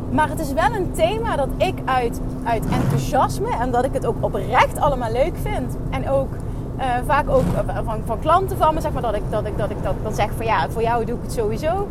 Maar 0.10 0.30
het 0.30 0.40
is 0.40 0.54
wel 0.54 0.72
een 0.76 0.92
thema 0.92 1.36
dat 1.36 1.48
ik 1.58 1.74
uit, 1.86 2.20
uit 2.44 2.64
enthousiasme 2.66 3.50
en 3.60 3.72
dat 3.72 3.86
ik 3.86 3.94
het 3.94 4.06
ook 4.06 4.16
oprecht 4.20 4.80
allemaal 4.80 5.12
leuk 5.12 5.34
vind. 5.42 5.78
En 5.90 6.10
ook 6.10 6.30
uh, 6.78 6.84
vaak 7.06 7.30
ook 7.30 7.44
van, 7.86 8.02
van 8.06 8.20
klanten 8.20 8.58
van 8.58 8.74
me, 8.74 8.82
zeg 8.82 8.92
maar, 8.92 9.02
dat 9.02 9.16
ik, 9.16 9.22
dat 9.30 9.46
ik, 9.46 9.58
dat 9.58 9.70
ik 9.70 9.78
dat 10.04 10.16
zeg 10.16 10.30
van 10.36 10.46
ja, 10.46 10.70
voor 10.70 10.82
jou 10.82 11.06
doe 11.06 11.16
ik 11.16 11.22
het 11.22 11.34
sowieso. 11.34 11.88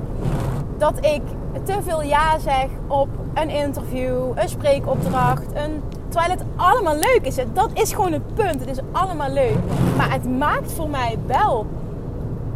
Dat 0.78 0.94
ik 1.00 1.22
te 1.62 1.78
veel 1.82 2.02
ja 2.02 2.38
zeg 2.38 2.66
op 2.86 3.08
een 3.34 3.50
interview, 3.50 4.30
een 4.34 4.48
spreekopdracht, 4.48 5.46
een 5.54 5.82
Terwijl 6.08 6.30
het 6.30 6.44
allemaal 6.56 6.94
leuk 6.94 7.20
is. 7.22 7.36
Dat 7.52 7.70
is 7.72 7.92
gewoon 7.92 8.12
het 8.12 8.34
punt. 8.34 8.60
Het 8.60 8.68
is 8.68 8.78
allemaal 8.92 9.30
leuk. 9.30 9.56
Maar 9.96 10.12
het 10.12 10.38
maakt 10.38 10.72
voor 10.72 10.88
mij 10.88 11.18
wel. 11.26 11.66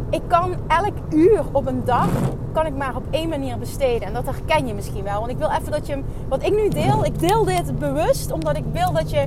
Ik 0.09 0.21
kan 0.27 0.55
elk 0.67 0.93
uur 1.09 1.43
op 1.51 1.67
een 1.67 1.85
dag 1.85 2.09
kan 2.51 2.65
ik 2.65 2.75
maar 2.75 2.95
op 2.95 3.03
één 3.09 3.29
manier 3.29 3.57
besteden. 3.57 4.07
En 4.07 4.13
dat 4.13 4.25
herken 4.25 4.67
je 4.67 4.73
misschien 4.73 5.03
wel. 5.03 5.19
Want 5.19 5.31
ik 5.31 5.37
wil 5.37 5.49
even 5.49 5.71
dat 5.71 5.87
je 5.87 6.03
wat 6.27 6.43
ik 6.43 6.55
nu 6.55 6.69
deel, 6.69 7.05
ik 7.05 7.19
deel 7.19 7.43
dit 7.43 7.79
bewust 7.79 8.31
omdat 8.31 8.57
ik 8.57 8.63
wil 8.71 8.91
dat 8.91 9.09
je, 9.11 9.23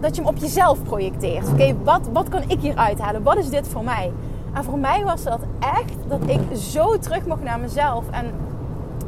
dat 0.00 0.16
je 0.16 0.22
hem 0.22 0.30
op 0.30 0.36
jezelf 0.36 0.82
projecteert. 0.82 1.48
Oké, 1.48 1.74
wat, 1.84 2.08
wat 2.12 2.28
kan 2.28 2.42
ik 2.46 2.60
hier 2.60 2.76
uithalen? 2.76 3.22
Wat 3.22 3.36
is 3.36 3.48
dit 3.48 3.68
voor 3.68 3.84
mij? 3.84 4.12
En 4.52 4.64
voor 4.64 4.78
mij 4.78 5.04
was 5.04 5.22
dat 5.22 5.40
echt 5.58 5.94
dat 6.08 6.20
ik 6.26 6.56
zo 6.56 6.98
terug 6.98 7.26
mocht 7.26 7.42
naar 7.42 7.60
mezelf. 7.60 8.04
En 8.10 8.24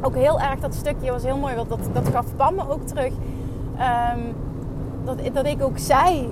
ook 0.01 0.15
heel 0.15 0.39
erg 0.39 0.59
dat 0.59 0.73
stukje 0.73 1.11
was 1.11 1.23
heel 1.23 1.37
mooi, 1.37 1.55
want 1.55 1.69
dat, 1.69 1.79
dat 1.93 2.07
gaf 2.07 2.25
Pam 2.35 2.55
me 2.55 2.69
ook 2.69 2.87
terug. 2.87 3.13
Ehm, 3.79 4.19
dat, 5.03 5.33
dat 5.33 5.45
ik 5.45 5.63
ook 5.63 5.77
zei. 5.77 6.29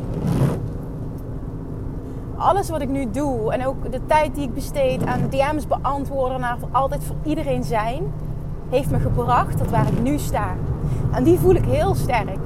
Alles 2.38 2.70
wat 2.70 2.82
ik 2.82 2.89
nu 2.89 3.12
doe 3.12 3.54
en 3.54 3.66
ook 3.66 3.92
de 3.92 4.06
tijd 4.06 4.36
die 4.36 4.44
ik 4.44 4.54
besteed 4.54 5.06
aan 5.06 5.30
DM's 5.30 5.68
beantwoorden 5.68 6.39
naar 6.39 6.58
altijd 6.72 7.04
voor 7.04 7.16
iedereen 7.24 7.63
zijn, 7.63 8.13
heeft 8.70 8.92
me 8.92 9.00
gebracht 9.00 9.58
tot 9.58 9.70
waar 9.70 9.88
ik 9.88 10.01
nu 10.01 10.18
sta. 10.18 10.56
En 11.12 11.24
die 11.24 11.39
voel 11.39 11.56
ik 11.56 11.66
heel 11.66 11.96
sterk. 11.96 12.39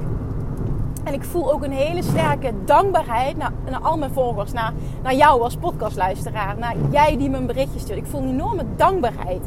En 1.04 1.14
ik 1.14 1.24
voel 1.24 1.52
ook 1.52 1.64
een 1.64 1.72
hele 1.72 2.02
sterke 2.02 2.52
dankbaarheid 2.64 3.36
naar, 3.36 3.52
naar 3.70 3.80
al 3.80 3.98
mijn 3.98 4.12
volgers, 4.12 4.52
naar, 4.52 4.72
naar 5.02 5.14
jou 5.14 5.42
als 5.42 5.56
podcastluisteraar, 5.56 6.58
naar 6.58 6.74
jij 6.90 7.16
die 7.16 7.30
me 7.30 7.36
een 7.36 7.46
berichtje 7.46 7.78
stuurt. 7.78 7.98
Ik 7.98 8.06
voel 8.06 8.20
een 8.20 8.28
enorme 8.28 8.64
dankbaarheid. 8.76 9.42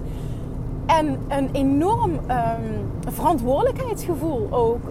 En 0.86 1.20
een 1.28 1.50
enorm 1.52 2.12
um, 2.12 2.92
verantwoordelijkheidsgevoel 3.08 4.48
ook. 4.52 4.82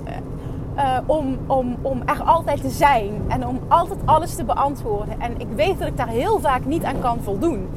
Uh, 0.76 0.98
om, 1.06 1.38
om, 1.46 1.76
om 1.82 2.02
er 2.06 2.22
altijd 2.22 2.60
te 2.60 2.70
zijn 2.70 3.24
en 3.28 3.46
om 3.46 3.60
altijd 3.68 3.98
alles 4.04 4.34
te 4.34 4.44
beantwoorden. 4.44 5.20
En 5.20 5.40
ik 5.40 5.46
weet 5.56 5.78
dat 5.78 5.88
ik 5.88 5.96
daar 5.96 6.08
heel 6.08 6.40
vaak 6.40 6.64
niet 6.64 6.84
aan 6.84 7.00
kan 7.00 7.18
voldoen. 7.22 7.68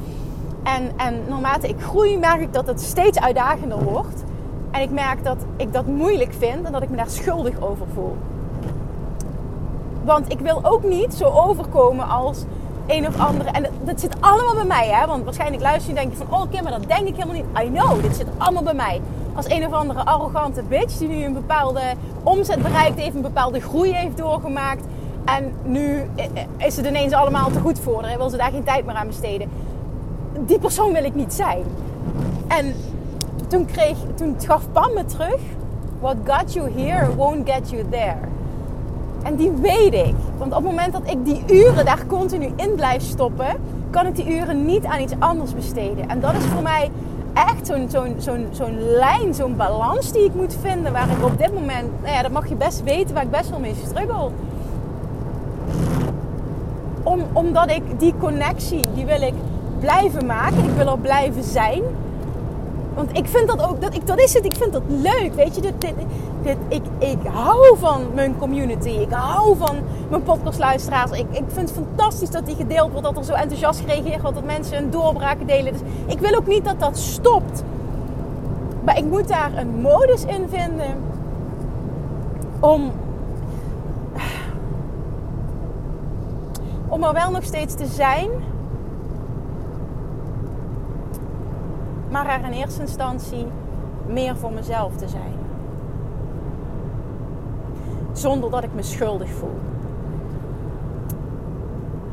En, 0.64 0.92
en 0.98 1.22
naarmate 1.30 1.68
ik 1.68 1.82
groei, 1.82 2.18
merk 2.18 2.42
ik 2.42 2.54
dat 2.54 2.68
het 2.68 2.82
steeds 2.82 3.20
uitdagender 3.20 3.84
wordt. 3.84 4.24
En 4.72 4.82
ik 4.82 4.92
merk 4.92 5.24
dat 5.24 5.38
ik 5.58 5.74
dat 5.74 5.86
moeilijk 5.86 6.34
vind 6.38 6.66
en 6.66 6.72
dat 6.72 6.82
ik 6.82 6.90
me 6.90 6.96
daar 6.96 7.10
schuldig 7.10 7.62
over 7.62 7.86
voel. 7.94 8.16
Want 10.04 10.32
ik 10.32 10.40
wil 10.40 10.60
ook 10.64 10.84
niet 10.84 11.14
zo 11.14 11.26
overkomen 11.26 12.08
als 12.08 12.44
een 12.88 13.08
of 13.08 13.20
andere. 13.20 13.50
En 13.50 13.66
dat, 13.84 14.00
zit 14.00 14.16
allemaal 14.20 14.56
bij 14.56 14.66
mij, 14.66 14.88
hè? 14.88 15.08
Want 15.08 15.24
waarschijnlijk 15.24 15.62
luister 15.62 15.94
je 15.94 16.00
en 16.00 16.04
denk 16.04 16.18
je 16.18 16.26
van: 16.26 16.40
oh, 16.40 16.52
Kim, 16.52 16.64
maar 16.64 16.72
dat 16.72 16.88
denk 16.88 17.08
ik 17.08 17.16
helemaal 17.16 17.36
niet. 17.36 17.46
I 17.64 17.70
know, 17.70 18.02
dit 18.02 18.16
zit 18.16 18.28
allemaal 18.38 18.64
bij 18.64 18.74
mij 18.74 19.02
als 19.38 19.50
een 19.50 19.66
of 19.66 19.72
andere 19.72 20.06
arrogante 20.06 20.64
bitch 20.64 20.98
die 20.98 21.08
nu 21.08 21.24
een 21.24 21.34
bepaalde 21.34 21.82
omzet 22.24 22.62
bereikt 22.64 23.00
heeft, 23.00 23.16
een 23.16 23.22
bepaalde 23.22 23.60
groei 23.60 23.94
heeft 23.94 24.18
doorgemaakt. 24.18 24.84
En 25.26 25.54
nu 25.64 26.02
is 26.58 26.78
het 26.78 26.86
ineens 26.86 27.14
allemaal 27.14 27.52
te 27.52 27.60
goed 27.60 27.80
voor 27.80 28.02
haar 28.02 28.12
en 28.12 28.18
wil 28.18 28.30
ze 28.30 28.38
daar 28.38 28.52
geen 28.52 28.64
tijd 28.64 28.86
meer 28.86 28.96
aan 28.96 29.08
besteden. 29.08 29.50
Die 30.46 30.60
persoon 30.60 30.94
wil 30.94 31.04
ik 31.04 31.16
niet 31.16 31.34
zijn. 31.34 31.64
En 32.48 32.74
toen, 33.48 33.66
kreeg, 33.66 33.98
toen 34.16 34.36
gaf 34.46 34.72
Pam 34.72 34.94
me 34.94 35.06
terug: 35.06 35.40
What 36.00 36.16
got 36.26 36.54
you 36.54 36.72
here 36.72 37.16
won't 37.16 37.50
get 37.50 37.70
you 37.70 37.84
there. 37.90 38.18
En 39.24 39.36
die 39.36 39.52
weet 39.52 39.94
ik. 39.94 40.16
Want 40.38 40.52
op 40.52 40.64
het 40.64 40.66
moment 40.66 40.94
dat 40.94 41.02
ik 41.06 41.26
die 41.26 41.44
uren 41.48 41.86
daar 41.86 42.06
continu 42.08 42.52
in 42.56 42.76
blijf 42.76 43.04
stoppen, 43.04 43.48
kan 43.90 44.06
ik 44.06 44.16
die 44.16 44.38
uren 44.38 44.66
niet 44.66 44.86
aan 44.86 45.02
iets 45.02 45.14
anders 45.20 45.54
besteden. 45.54 46.10
En 46.10 46.20
dat 46.20 46.34
is 46.34 46.46
voor 46.46 46.62
mij 46.62 46.92
echt 47.46 47.72
zo'n 48.52 48.80
lijn, 48.80 49.34
zo'n 49.34 49.56
balans 49.56 50.12
die 50.12 50.24
ik 50.24 50.34
moet 50.34 50.58
vinden. 50.62 50.92
Waar 50.92 51.10
ik 51.10 51.24
op 51.24 51.38
dit 51.38 51.54
moment, 51.54 52.02
nou 52.02 52.14
ja, 52.14 52.22
dat 52.22 52.32
mag 52.32 52.50
je 52.50 52.56
best 52.56 52.84
weten, 52.84 53.14
waar 53.14 53.24
ik 53.24 53.32
best 53.32 53.50
wel 53.50 53.60
mee 53.60 53.76
struggle. 53.86 54.30
Om, 57.04 57.22
omdat 57.34 57.72
ik 57.72 58.00
die 58.00 58.14
connectie, 58.20 58.86
die 58.94 59.06
wil 59.06 59.22
ik 59.22 59.34
blijven 59.80 60.26
maken. 60.26 60.64
Ik 60.64 60.76
wil 60.78 60.88
er 60.88 61.00
blijven 61.00 61.44
zijn. 61.44 61.84
Want 62.98 63.18
ik 63.18 63.28
vind 63.28 63.48
dat 63.48 63.70
ook, 63.70 63.82
dat, 63.82 63.94
ik, 63.94 64.08
dat 64.08 64.20
is 64.20 64.34
het, 64.34 64.46
ik 64.46 64.56
vind 64.56 64.74
dat 64.74 64.82
leuk. 64.88 65.34
Weet 65.34 65.56
je, 65.56 65.62
dit, 65.62 65.82
dit, 65.82 66.58
ik, 66.68 66.82
ik 66.98 67.18
hou 67.28 67.78
van 67.78 68.02
mijn 68.14 68.38
community. 68.38 68.90
Ik 68.90 69.12
hou 69.12 69.58
van 69.58 69.76
mijn 70.10 70.24
podcastluisteraars. 70.24 71.12
Ik, 71.12 71.26
ik 71.32 71.44
vind 71.48 71.70
het 71.70 71.72
fantastisch 71.72 72.30
dat 72.30 72.46
die 72.46 72.56
gedeeld 72.56 72.92
wordt, 72.92 73.06
dat 73.06 73.18
er 73.18 73.24
zo 73.24 73.34
enthousiast 73.34 73.80
gereageerd 73.80 74.22
wordt, 74.22 74.36
dat 74.36 74.46
mensen 74.46 74.78
hun 74.78 74.90
doorbraken 74.90 75.48
delen. 75.48 75.74
Dus 75.74 75.82
ik 76.06 76.20
wil 76.20 76.36
ook 76.36 76.48
niet 76.48 76.66
dat 76.66 76.80
dat 76.80 76.98
stopt. 76.98 77.64
Maar 78.84 78.98
ik 78.98 79.06
moet 79.06 79.28
daar 79.28 79.52
een 79.58 79.82
modus 79.82 80.26
in 80.26 80.48
vinden 80.50 80.96
om, 82.60 82.92
om 86.88 87.04
er 87.04 87.14
wel 87.14 87.32
nog 87.32 87.44
steeds 87.44 87.76
te 87.76 87.86
zijn 87.86 88.30
maar 92.10 92.28
er 92.28 92.46
in 92.46 92.52
eerste 92.52 92.82
instantie 92.82 93.46
meer 94.08 94.38
voor 94.38 94.52
mezelf 94.52 94.96
te 94.96 95.08
zijn. 95.08 95.34
Zonder 98.12 98.52
dat 98.52 98.64
ik 98.64 98.74
me 98.74 98.84
schuldig 98.84 99.30
voel. 99.30 99.60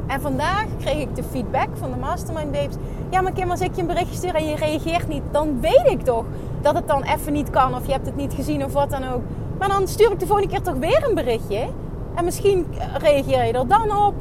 En 0.07 0.21
vandaag 0.21 0.67
kreeg 0.79 1.01
ik 1.01 1.15
de 1.15 1.23
feedback 1.23 1.69
van 1.73 1.91
de 1.91 1.97
Mastermind 1.97 2.53
Babes. 2.53 2.75
Ja, 3.11 3.21
maar 3.21 3.33
Kim, 3.33 3.51
als 3.51 3.61
ik 3.61 3.75
je 3.75 3.81
een 3.81 3.87
berichtje 3.87 4.17
stuur 4.17 4.35
en 4.35 4.49
je 4.49 4.57
reageert 4.57 5.09
niet, 5.09 5.23
dan 5.31 5.61
weet 5.61 5.87
ik 5.87 6.03
toch 6.03 6.25
dat 6.61 6.75
het 6.75 6.89
dan 6.89 7.03
even 7.03 7.33
niet 7.33 7.51
kan 7.51 7.75
of 7.75 7.87
je 7.87 7.93
hebt 7.93 8.07
het 8.07 8.17
niet 8.17 8.33
gezien 8.33 8.65
of 8.65 8.73
wat 8.73 8.91
dan 8.91 9.05
ook. 9.05 9.23
Maar 9.59 9.69
dan 9.69 9.89
stuur 9.89 10.13
ik 10.13 10.21
de 10.21 10.27
volgende 10.27 10.51
keer 10.51 10.63
toch 10.63 10.75
weer 10.75 11.07
een 11.09 11.15
berichtje. 11.15 11.69
En 12.15 12.25
misschien 12.25 12.67
reageer 12.99 13.45
je 13.45 13.53
er 13.53 13.69
dan 13.69 13.97
op. 14.07 14.15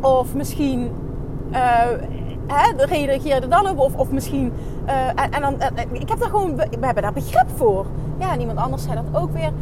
Of 0.00 0.34
misschien 0.34 0.90
uh, 1.52 1.86
hè, 2.48 2.84
reageer 2.84 3.42
er 3.42 3.48
dan 3.48 3.68
op. 3.68 3.78
Of, 3.78 3.94
of 3.94 4.10
misschien. 4.10 4.52
Uh, 4.86 5.08
en, 5.08 5.40
dan, 5.40 5.54
uh, 5.54 6.00
ik 6.00 6.08
heb 6.08 6.18
daar 6.18 6.28
gewoon. 6.28 6.56
We 6.56 6.66
hebben 6.80 7.02
daar 7.02 7.12
begrip 7.12 7.46
voor. 7.54 7.86
Ja, 8.18 8.32
en 8.32 8.40
iemand 8.40 8.58
anders 8.58 8.82
zei 8.82 8.94
dat 8.94 9.20
ook 9.22 9.32
weer. 9.32 9.52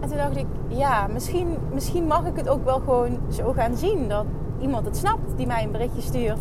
En 0.00 0.08
toen 0.08 0.16
dacht 0.16 0.36
ik, 0.36 0.46
ja, 0.68 1.06
misschien, 1.12 1.56
misschien 1.72 2.06
mag 2.06 2.26
ik 2.26 2.36
het 2.36 2.48
ook 2.48 2.64
wel 2.64 2.78
gewoon 2.78 3.18
zo 3.30 3.52
gaan 3.52 3.76
zien. 3.76 4.08
Dat 4.08 4.24
iemand 4.60 4.86
het 4.86 4.96
snapt 4.96 5.36
die 5.36 5.46
mij 5.46 5.62
een 5.62 5.70
berichtje 5.70 6.02
stuurt. 6.02 6.40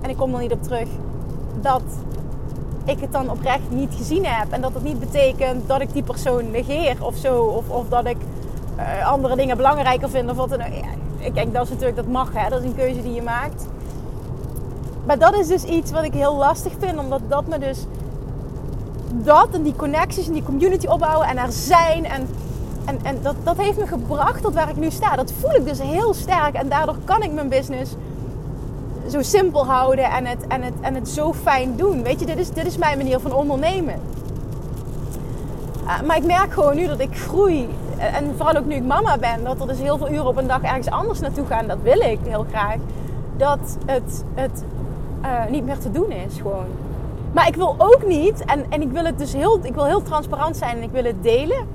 En 0.00 0.10
ik 0.10 0.16
kom 0.16 0.34
er 0.34 0.40
niet 0.40 0.52
op 0.52 0.62
terug. 0.62 0.88
Dat 1.60 1.82
ik 2.84 3.00
het 3.00 3.12
dan 3.12 3.30
oprecht 3.30 3.70
niet 3.70 3.94
gezien 3.94 4.26
heb. 4.26 4.50
En 4.50 4.60
dat 4.60 4.74
het 4.74 4.82
niet 4.82 5.00
betekent 5.00 5.68
dat 5.68 5.80
ik 5.80 5.92
die 5.92 6.02
persoon 6.02 6.50
negeer 6.50 7.04
of 7.04 7.16
zo. 7.16 7.42
Of, 7.42 7.70
of 7.70 7.88
dat 7.88 8.06
ik 8.06 8.16
andere 9.04 9.36
dingen 9.36 9.56
belangrijker 9.56 10.10
vind. 10.10 10.30
Of 10.30 10.36
wat 10.36 10.48
dan 10.48 10.58
ja, 10.58 10.66
ik 11.18 11.34
denk 11.34 11.54
dat 11.54 11.64
is 11.64 11.68
natuurlijk, 11.68 11.96
dat 11.96 12.06
mag 12.06 12.32
hè. 12.32 12.48
Dat 12.48 12.60
is 12.60 12.64
een 12.64 12.76
keuze 12.76 13.02
die 13.02 13.14
je 13.14 13.22
maakt. 13.22 13.66
Maar 15.06 15.18
dat 15.18 15.34
is 15.34 15.46
dus 15.46 15.64
iets 15.64 15.90
wat 15.90 16.04
ik 16.04 16.12
heel 16.12 16.36
lastig 16.36 16.72
vind, 16.78 16.98
omdat 16.98 17.20
dat 17.28 17.46
me 17.46 17.58
dus 17.58 17.86
dat 19.12 19.48
en 19.52 19.62
die 19.62 19.76
connecties 19.76 20.26
en 20.26 20.32
die 20.32 20.42
community 20.42 20.86
opbouwen 20.86 21.26
en 21.26 21.36
er 21.36 21.52
zijn 21.52 22.04
en, 22.04 22.28
en, 22.84 22.98
en 23.02 23.18
dat, 23.22 23.34
dat 23.42 23.56
heeft 23.56 23.78
me 23.78 23.86
gebracht 23.86 24.42
tot 24.42 24.54
waar 24.54 24.68
ik 24.68 24.76
nu 24.76 24.90
sta. 24.90 25.16
Dat 25.16 25.32
voel 25.40 25.54
ik 25.54 25.64
dus 25.64 25.80
heel 25.80 26.14
sterk 26.14 26.54
en 26.54 26.68
daardoor 26.68 26.96
kan 27.04 27.22
ik 27.22 27.32
mijn 27.32 27.48
business 27.48 27.94
zo 29.10 29.22
simpel 29.22 29.66
houden 29.66 30.04
en 30.04 30.26
het, 30.26 30.46
en 30.46 30.62
het, 30.62 30.74
en 30.80 30.94
het 30.94 31.08
zo 31.08 31.32
fijn 31.32 31.76
doen. 31.76 32.02
Weet 32.02 32.20
je, 32.20 32.26
dit 32.26 32.38
is, 32.38 32.50
dit 32.50 32.66
is 32.66 32.76
mijn 32.76 32.98
manier 32.98 33.20
van 33.20 33.32
ondernemen. 33.32 34.00
Uh, 35.84 36.00
maar 36.06 36.16
ik 36.16 36.24
merk 36.24 36.52
gewoon 36.52 36.76
nu 36.76 36.86
dat 36.86 37.00
ik 37.00 37.16
groei. 37.16 37.68
En 37.96 38.34
vooral 38.36 38.56
ook 38.56 38.64
nu 38.64 38.74
ik 38.74 38.84
mama 38.84 39.18
ben, 39.18 39.44
dat 39.44 39.60
er 39.60 39.66
dus 39.66 39.78
heel 39.78 39.98
veel 39.98 40.10
uren 40.10 40.26
op 40.26 40.36
een 40.36 40.46
dag 40.46 40.62
ergens 40.62 40.90
anders 40.90 41.20
naartoe 41.20 41.46
gaan. 41.46 41.66
Dat 41.66 41.78
wil 41.82 42.00
ik 42.00 42.18
heel 42.22 42.46
graag. 42.50 42.76
Dat 43.36 43.76
het, 43.86 44.24
het 44.34 44.62
uh, 45.30 45.50
niet 45.50 45.64
meer 45.64 45.78
te 45.78 45.90
doen 45.90 46.10
is 46.10 46.36
gewoon. 46.36 46.66
Maar 47.32 47.48
ik 47.48 47.54
wil 47.54 47.74
ook 47.78 48.06
niet, 48.06 48.44
en, 48.44 48.64
en 48.68 48.82
ik 48.82 48.90
wil 48.90 49.04
het 49.04 49.18
dus 49.18 49.32
heel, 49.32 49.58
ik 49.62 49.74
wil 49.74 49.84
heel 49.84 50.02
transparant 50.02 50.56
zijn 50.56 50.76
en 50.76 50.82
ik 50.82 50.90
wil 50.90 51.04
het 51.04 51.22
delen. 51.22 51.66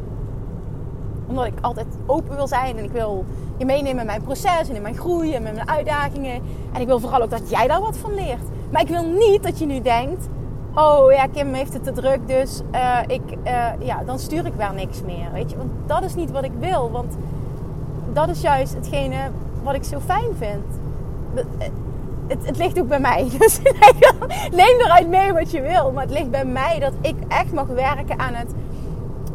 Omdat 1.28 1.46
ik 1.46 1.54
altijd 1.62 1.88
open 2.06 2.36
wil 2.36 2.48
zijn 2.48 2.78
en 2.78 2.84
ik 2.84 2.92
wil 2.92 3.26
je 3.58 3.66
meenemen 3.66 4.00
in 4.00 4.06
mijn 4.06 4.22
proces 4.22 4.70
en 4.70 4.76
in 4.76 4.82
mijn 4.82 4.98
groei 4.98 5.34
en 5.34 5.44
met 5.44 5.56
mijn 5.56 5.70
uitdagingen. 5.70 6.42
En 6.74 6.82
ik 6.82 6.88
wil 6.88 7.00
vooral 7.00 7.22
ook 7.22 7.30
dat 7.30 7.50
jij 7.50 7.68
daar 7.68 7.82
wat 7.82 7.98
van 7.98 8.14
leert. 8.14 8.44
Maar 8.72 8.82
ik 8.82 8.88
wil 8.88 9.04
niet 9.04 9.44
dat 9.44 9.60
je 9.60 9.66
nu 9.66 9.82
denkt, 9.82 10.28
oh 10.76 11.12
ja, 11.12 11.28
Kim 11.28 11.54
heeft 11.54 11.74
het 11.74 11.84
te 11.84 11.92
druk, 11.92 12.28
dus 12.28 12.62
uh, 12.74 12.98
ik, 13.08 13.22
uh, 13.44 13.68
ja, 13.80 14.04
dan 14.06 14.20
stuur 14.20 14.46
ik 14.46 14.54
wel 14.54 14.72
niks 14.72 15.02
meer. 15.02 15.32
Weet 15.34 15.52
je, 15.52 15.58
want 15.58 15.70
dat 15.86 16.04
is 16.04 16.16
niet 16.16 16.32
wat 16.32 16.44
ik 16.44 16.52
wil. 16.60 16.92
Want 16.92 17.14
dat 18.14 18.30
is 18.30 18.42
juist 18.42 18.74
hetgene 18.74 19.18
wat 19.64 19.76
ik 19.76 19.84
zo 19.84 20.00
fijn 20.00 20.36
vind. 20.38 20.66
Het, 22.27 22.46
het 22.46 22.58
ligt 22.58 22.79
ook 22.79 22.88
bij 22.88 23.00
mij. 23.00 23.29
Dus 23.39 23.60
neem 24.51 24.79
eruit 24.79 25.08
mee 25.08 25.34
wat 25.34 25.51
je 25.51 25.62
wil. 25.62 25.91
Maar 25.91 26.03
het 26.03 26.13
ligt 26.13 26.32
bij 26.32 26.46
mij 26.46 26.79
dat 26.79 26.94
ik 27.01 27.15
echt 27.27 27.53
mag 27.53 27.67
werken 27.67 28.20
aan 28.20 28.34
het 28.34 28.53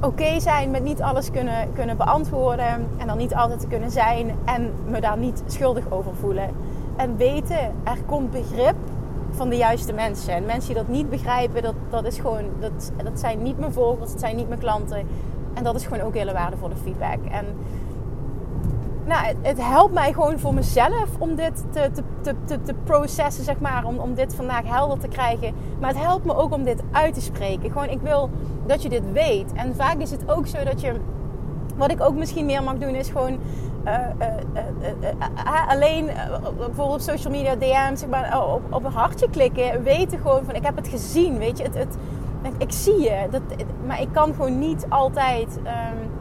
oké 0.00 0.40
zijn 0.40 0.70
met 0.70 0.82
niet 0.82 1.02
alles 1.02 1.30
kunnen, 1.30 1.72
kunnen 1.74 1.96
beantwoorden. 1.96 2.88
En 2.96 3.06
dan 3.06 3.18
niet 3.18 3.34
altijd 3.34 3.60
te 3.60 3.66
kunnen 3.66 3.90
zijn. 3.90 4.36
En 4.44 4.72
me 4.86 5.00
daar 5.00 5.18
niet 5.18 5.42
schuldig 5.46 5.90
over 5.90 6.14
voelen. 6.14 6.50
En 6.96 7.16
weten, 7.16 7.72
er 7.84 7.98
komt 8.06 8.30
begrip 8.30 8.76
van 9.30 9.48
de 9.48 9.56
juiste 9.56 9.92
mensen. 9.92 10.34
En 10.34 10.44
mensen 10.44 10.74
die 10.74 10.82
dat 10.82 10.88
niet 10.88 11.10
begrijpen, 11.10 11.62
dat, 11.62 11.74
dat, 11.90 12.04
is 12.04 12.18
gewoon, 12.18 12.44
dat, 12.60 12.92
dat 13.04 13.20
zijn 13.20 13.42
niet 13.42 13.58
mijn 13.58 13.72
volgers, 13.72 14.10
dat 14.10 14.20
zijn 14.20 14.36
niet 14.36 14.48
mijn 14.48 14.60
klanten. 14.60 15.06
En 15.54 15.64
dat 15.64 15.74
is 15.74 15.84
gewoon 15.86 16.00
ook 16.00 16.14
hele 16.14 16.32
waardevolle 16.32 16.76
feedback. 16.82 17.18
En 17.30 17.46
nou, 19.10 19.34
het, 19.42 19.62
helpt 19.62 19.94
mij 19.94 20.12
gewoon 20.12 20.38
voor 20.38 20.54
mezelf 20.54 21.08
om 21.18 21.34
dit 21.34 21.64
te, 21.72 21.90
te, 21.92 22.34
te, 22.44 22.62
te, 22.62 22.74
processen, 22.84 23.44
zeg 23.44 23.60
maar. 23.60 23.84
Om, 23.84 23.98
om 23.98 24.14
dit 24.14 24.34
vandaag 24.34 24.62
helder 24.64 24.98
te 24.98 25.08
krijgen. 25.08 25.54
Maar 25.80 25.88
het 25.88 25.98
helpt 25.98 26.24
me 26.24 26.36
ook 26.36 26.52
om 26.52 26.64
dit 26.64 26.82
uit 26.90 27.14
te 27.14 27.20
spreken. 27.20 27.70
Gewoon, 27.70 27.88
ik 27.88 28.00
wil 28.00 28.30
dat 28.66 28.82
je 28.82 28.88
dit 28.88 29.12
weet. 29.12 29.52
En 29.52 29.74
vaak 29.76 29.98
is 29.98 30.10
het 30.10 30.30
ook 30.30 30.46
zo 30.46 30.64
dat 30.64 30.80
je... 30.80 30.94
Wat 31.76 31.90
ik 31.90 32.00
ook 32.00 32.14
misschien 32.14 32.46
meer 32.46 32.62
mag 32.62 32.78
doen, 32.78 32.94
is 32.94 33.08
gewoon... 33.08 33.38
Uh, 33.84 33.94
uh, 34.20 34.26
uh, 35.44 35.68
alleen 35.68 36.10
bijvoorbeeld 36.56 36.92
op 36.92 37.00
social 37.00 37.32
media 37.32 37.56
DM 37.56 37.96
zeg 37.96 38.08
maar, 38.08 38.46
op, 38.52 38.62
op 38.70 38.84
een 38.84 38.92
hartje 38.92 39.30
klikken. 39.30 39.82
Weten 39.82 40.18
gewoon 40.18 40.44
van, 40.44 40.54
ik 40.54 40.64
heb 40.64 40.76
het 40.76 40.88
gezien, 40.88 41.38
weet 41.38 41.58
je. 41.58 41.64
Het, 41.64 41.74
het, 41.74 41.96
ik 42.58 42.72
zie 42.72 43.00
je. 43.00 43.26
Dat, 43.30 43.42
maar 43.86 44.00
ik 44.00 44.08
kan 44.12 44.34
gewoon 44.34 44.58
niet 44.58 44.86
altijd... 44.88 45.56
Um, 45.56 46.19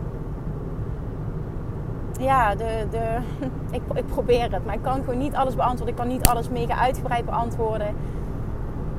ja, 2.20 2.56
de, 2.56 2.88
de, 2.90 3.18
ik, 3.78 3.82
ik 3.94 4.06
probeer 4.06 4.52
het. 4.52 4.66
Maar 4.66 4.76
ik 4.76 4.82
kan 4.82 5.00
gewoon 5.00 5.18
niet 5.18 5.36
alles 5.36 5.56
beantwoorden. 5.56 5.96
Ik 5.96 6.02
kan 6.02 6.08
niet 6.08 6.26
alles 6.26 6.50
mega 6.50 6.78
uitgebreid 6.78 7.26
beantwoorden. 7.26 7.96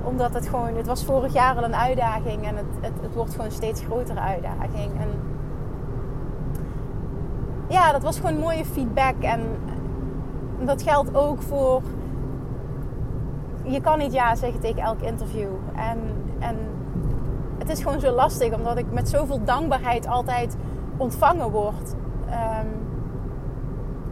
Omdat 0.03 0.35
het 0.35 0.49
gewoon... 0.49 0.77
Het 0.77 0.87
was 0.87 1.05
vorig 1.05 1.33
jaar 1.33 1.57
al 1.57 1.65
een 1.65 1.77
uitdaging. 1.77 2.47
En 2.47 2.57
het, 2.57 2.67
het, 2.81 2.93
het 3.03 3.15
wordt 3.15 3.31
gewoon 3.31 3.47
een 3.47 3.53
steeds 3.53 3.83
grotere 3.83 4.21
uitdaging. 4.21 5.01
En 5.01 5.09
ja, 7.69 7.93
dat 7.93 8.03
was 8.03 8.17
gewoon 8.17 8.39
mooie 8.39 8.65
feedback. 8.65 9.23
En 9.23 9.41
dat 10.65 10.83
geldt 10.83 11.15
ook 11.15 11.43
voor... 11.43 11.83
Je 13.63 13.81
kan 13.81 13.99
niet 13.99 14.13
ja 14.13 14.35
zeggen 14.35 14.61
tegen 14.61 14.83
elk 14.83 15.01
interview. 15.01 15.51
En, 15.75 15.99
en 16.39 16.57
het 17.59 17.69
is 17.69 17.83
gewoon 17.83 18.01
zo 18.01 18.11
lastig. 18.11 18.55
Omdat 18.55 18.79
ik 18.79 18.93
met 18.93 19.09
zoveel 19.09 19.45
dankbaarheid 19.45 20.07
altijd 20.07 20.57
ontvangen 20.97 21.51
word. 21.51 21.95
Um, 22.29 22.90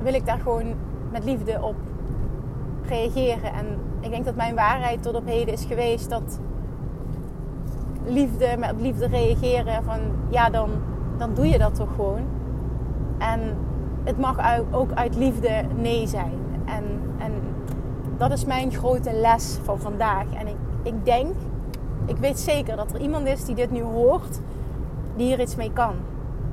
wil 0.02 0.14
ik 0.14 0.26
daar 0.26 0.38
gewoon 0.38 0.74
met 1.12 1.24
liefde 1.24 1.62
op 1.62 1.76
reageren. 2.88 3.52
En 3.52 3.66
ik 4.00 4.10
denk 4.10 4.24
dat 4.24 4.36
mijn 4.36 4.54
waarheid 4.54 5.02
tot 5.02 5.14
op 5.14 5.26
heden 5.26 5.54
is 5.54 5.64
geweest 5.64 6.10
dat 6.10 6.40
liefde, 8.04 8.56
met 8.58 8.74
liefde 8.80 9.06
reageren 9.06 9.84
van 9.84 9.98
ja, 10.28 10.50
dan, 10.50 10.70
dan 11.18 11.34
doe 11.34 11.48
je 11.48 11.58
dat 11.58 11.74
toch 11.74 11.94
gewoon. 11.94 12.22
En 13.18 13.40
het 14.04 14.18
mag 14.18 14.62
ook 14.70 14.92
uit 14.92 15.16
liefde 15.16 15.64
nee 15.76 16.06
zijn. 16.06 16.32
En, 16.64 16.84
en 17.18 17.32
dat 18.16 18.32
is 18.32 18.44
mijn 18.44 18.72
grote 18.72 19.12
les 19.12 19.58
van 19.62 19.78
vandaag. 19.78 20.24
En 20.34 20.46
ik, 20.46 20.56
ik 20.82 21.04
denk, 21.04 21.34
ik 22.06 22.16
weet 22.16 22.38
zeker 22.38 22.76
dat 22.76 22.92
er 22.92 23.00
iemand 23.00 23.26
is 23.26 23.44
die 23.44 23.54
dit 23.54 23.70
nu 23.70 23.82
hoort, 23.82 24.40
die 25.16 25.26
hier 25.26 25.40
iets 25.40 25.56
mee 25.56 25.72
kan. 25.72 25.94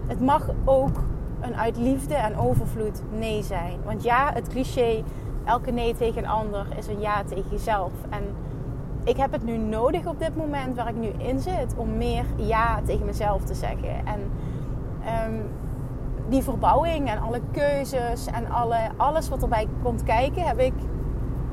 Het 0.07 0.21
mag 0.21 0.49
ook 0.65 0.99
een 1.45 1.55
uit 1.55 1.77
liefde 1.77 2.13
en 2.13 2.37
overvloed 2.37 3.01
nee 3.11 3.43
zijn. 3.43 3.79
Want 3.83 4.03
ja, 4.03 4.31
het 4.33 4.47
cliché, 4.47 5.03
elke 5.45 5.71
nee 5.71 5.95
tegen 5.95 6.23
een 6.23 6.29
ander 6.29 6.65
is 6.77 6.87
een 6.87 6.99
ja 6.99 7.23
tegen 7.23 7.51
jezelf. 7.51 7.91
En 8.09 8.23
ik 9.03 9.17
heb 9.17 9.31
het 9.31 9.43
nu 9.43 9.57
nodig 9.57 10.05
op 10.05 10.19
dit 10.19 10.35
moment 10.35 10.75
waar 10.75 10.89
ik 10.89 10.95
nu 10.95 11.07
in 11.17 11.39
zit 11.39 11.73
om 11.77 11.97
meer 11.97 12.25
ja 12.35 12.81
tegen 12.85 13.05
mezelf 13.05 13.43
te 13.43 13.53
zeggen. 13.53 14.05
En 14.05 14.19
um, 15.31 15.43
die 16.29 16.43
verbouwing 16.43 17.09
en 17.09 17.21
alle 17.21 17.41
keuzes 17.51 18.25
en 18.25 18.51
alle, 18.51 18.77
alles 18.97 19.29
wat 19.29 19.41
erbij 19.41 19.67
komt 19.83 20.03
kijken, 20.03 20.43
heb 20.43 20.59
ik 20.59 20.73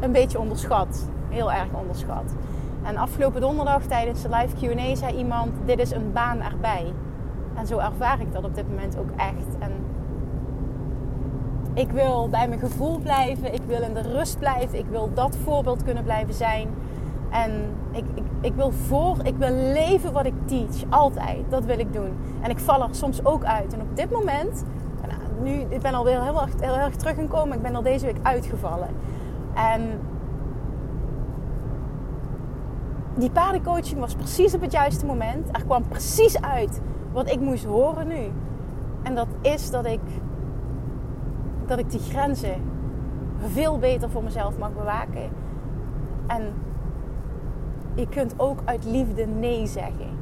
een 0.00 0.12
beetje 0.12 0.38
onderschat. 0.38 1.09
Heel 1.28 1.52
erg 1.52 1.68
onderschat. 1.72 2.35
En 2.83 2.96
afgelopen 2.96 3.40
donderdag 3.40 3.83
tijdens 3.83 4.22
de 4.22 4.28
live 4.28 4.57
QA 4.57 4.94
zei 4.94 5.16
iemand: 5.16 5.50
Dit 5.64 5.78
is 5.78 5.90
een 5.90 6.12
baan 6.12 6.40
erbij. 6.40 6.92
En 7.55 7.67
zo 7.67 7.79
ervaar 7.79 8.21
ik 8.21 8.33
dat 8.33 8.45
op 8.45 8.55
dit 8.55 8.69
moment 8.69 8.99
ook 8.99 9.11
echt. 9.17 9.59
En 9.59 9.73
ik 11.75 11.91
wil 11.91 12.29
bij 12.29 12.49
mijn 12.49 12.61
gevoel 12.61 12.99
blijven. 12.99 13.55
Ik 13.55 13.62
wil 13.67 13.83
in 13.83 13.95
de 13.95 14.01
rust 14.01 14.38
blijven. 14.38 14.79
Ik 14.79 14.87
wil 14.91 15.11
dat 15.15 15.37
voorbeeld 15.37 15.83
kunnen 15.83 16.05
blijven 16.05 16.35
zijn. 16.35 16.69
En 17.31 17.51
ik, 17.91 18.05
ik, 18.15 18.25
ik, 18.41 18.55
wil 18.55 18.71
voor, 18.71 19.17
ik 19.23 19.37
wil 19.37 19.51
leven 19.51 20.12
wat 20.12 20.27
ik 20.27 20.35
teach. 20.45 20.91
Altijd. 20.91 21.38
Dat 21.49 21.65
wil 21.65 21.79
ik 21.79 21.93
doen. 21.93 22.17
En 22.41 22.51
ik 22.51 22.59
val 22.59 22.83
er 22.83 22.95
soms 22.95 23.25
ook 23.25 23.45
uit. 23.45 23.73
En 23.73 23.81
op 23.81 23.97
dit 23.97 24.11
moment, 24.11 24.65
nou, 25.07 25.21
nu, 25.43 25.67
ik 25.69 25.81
ben 25.81 25.95
alweer 25.95 26.23
heel 26.23 26.41
erg, 26.41 26.51
heel 26.61 26.77
erg 26.77 26.97
teruggekomen. 26.97 27.57
Ik 27.57 27.62
ben 27.62 27.75
al 27.75 27.83
deze 27.83 28.07
week 28.07 28.19
uitgevallen. 28.23 28.88
En 29.55 30.01
die 33.15 33.31
paardencoaching 33.31 34.01
was 34.01 34.15
precies 34.15 34.55
op 34.55 34.61
het 34.61 34.73
juiste 34.73 35.07
moment. 35.07 35.49
Er 35.53 35.65
kwam 35.65 35.88
precies 35.88 36.41
uit 36.41 36.81
wat 37.12 37.31
ik 37.31 37.40
moest 37.40 37.64
horen 37.64 38.07
nu. 38.07 38.31
En 39.03 39.14
dat 39.14 39.29
is 39.40 39.70
dat 39.70 39.87
ik, 39.87 40.01
dat 41.66 41.79
ik 41.79 41.90
die 41.90 42.01
grenzen 42.01 42.62
veel 43.46 43.79
beter 43.79 44.11
voor 44.11 44.22
mezelf 44.22 44.59
mag 44.59 44.72
bewaken. 44.72 45.31
En 46.27 46.53
je 47.94 48.09
kunt 48.09 48.35
ook 48.37 48.59
uit 48.64 48.85
liefde 48.85 49.27
nee 49.27 49.66
zeggen. 49.66 50.20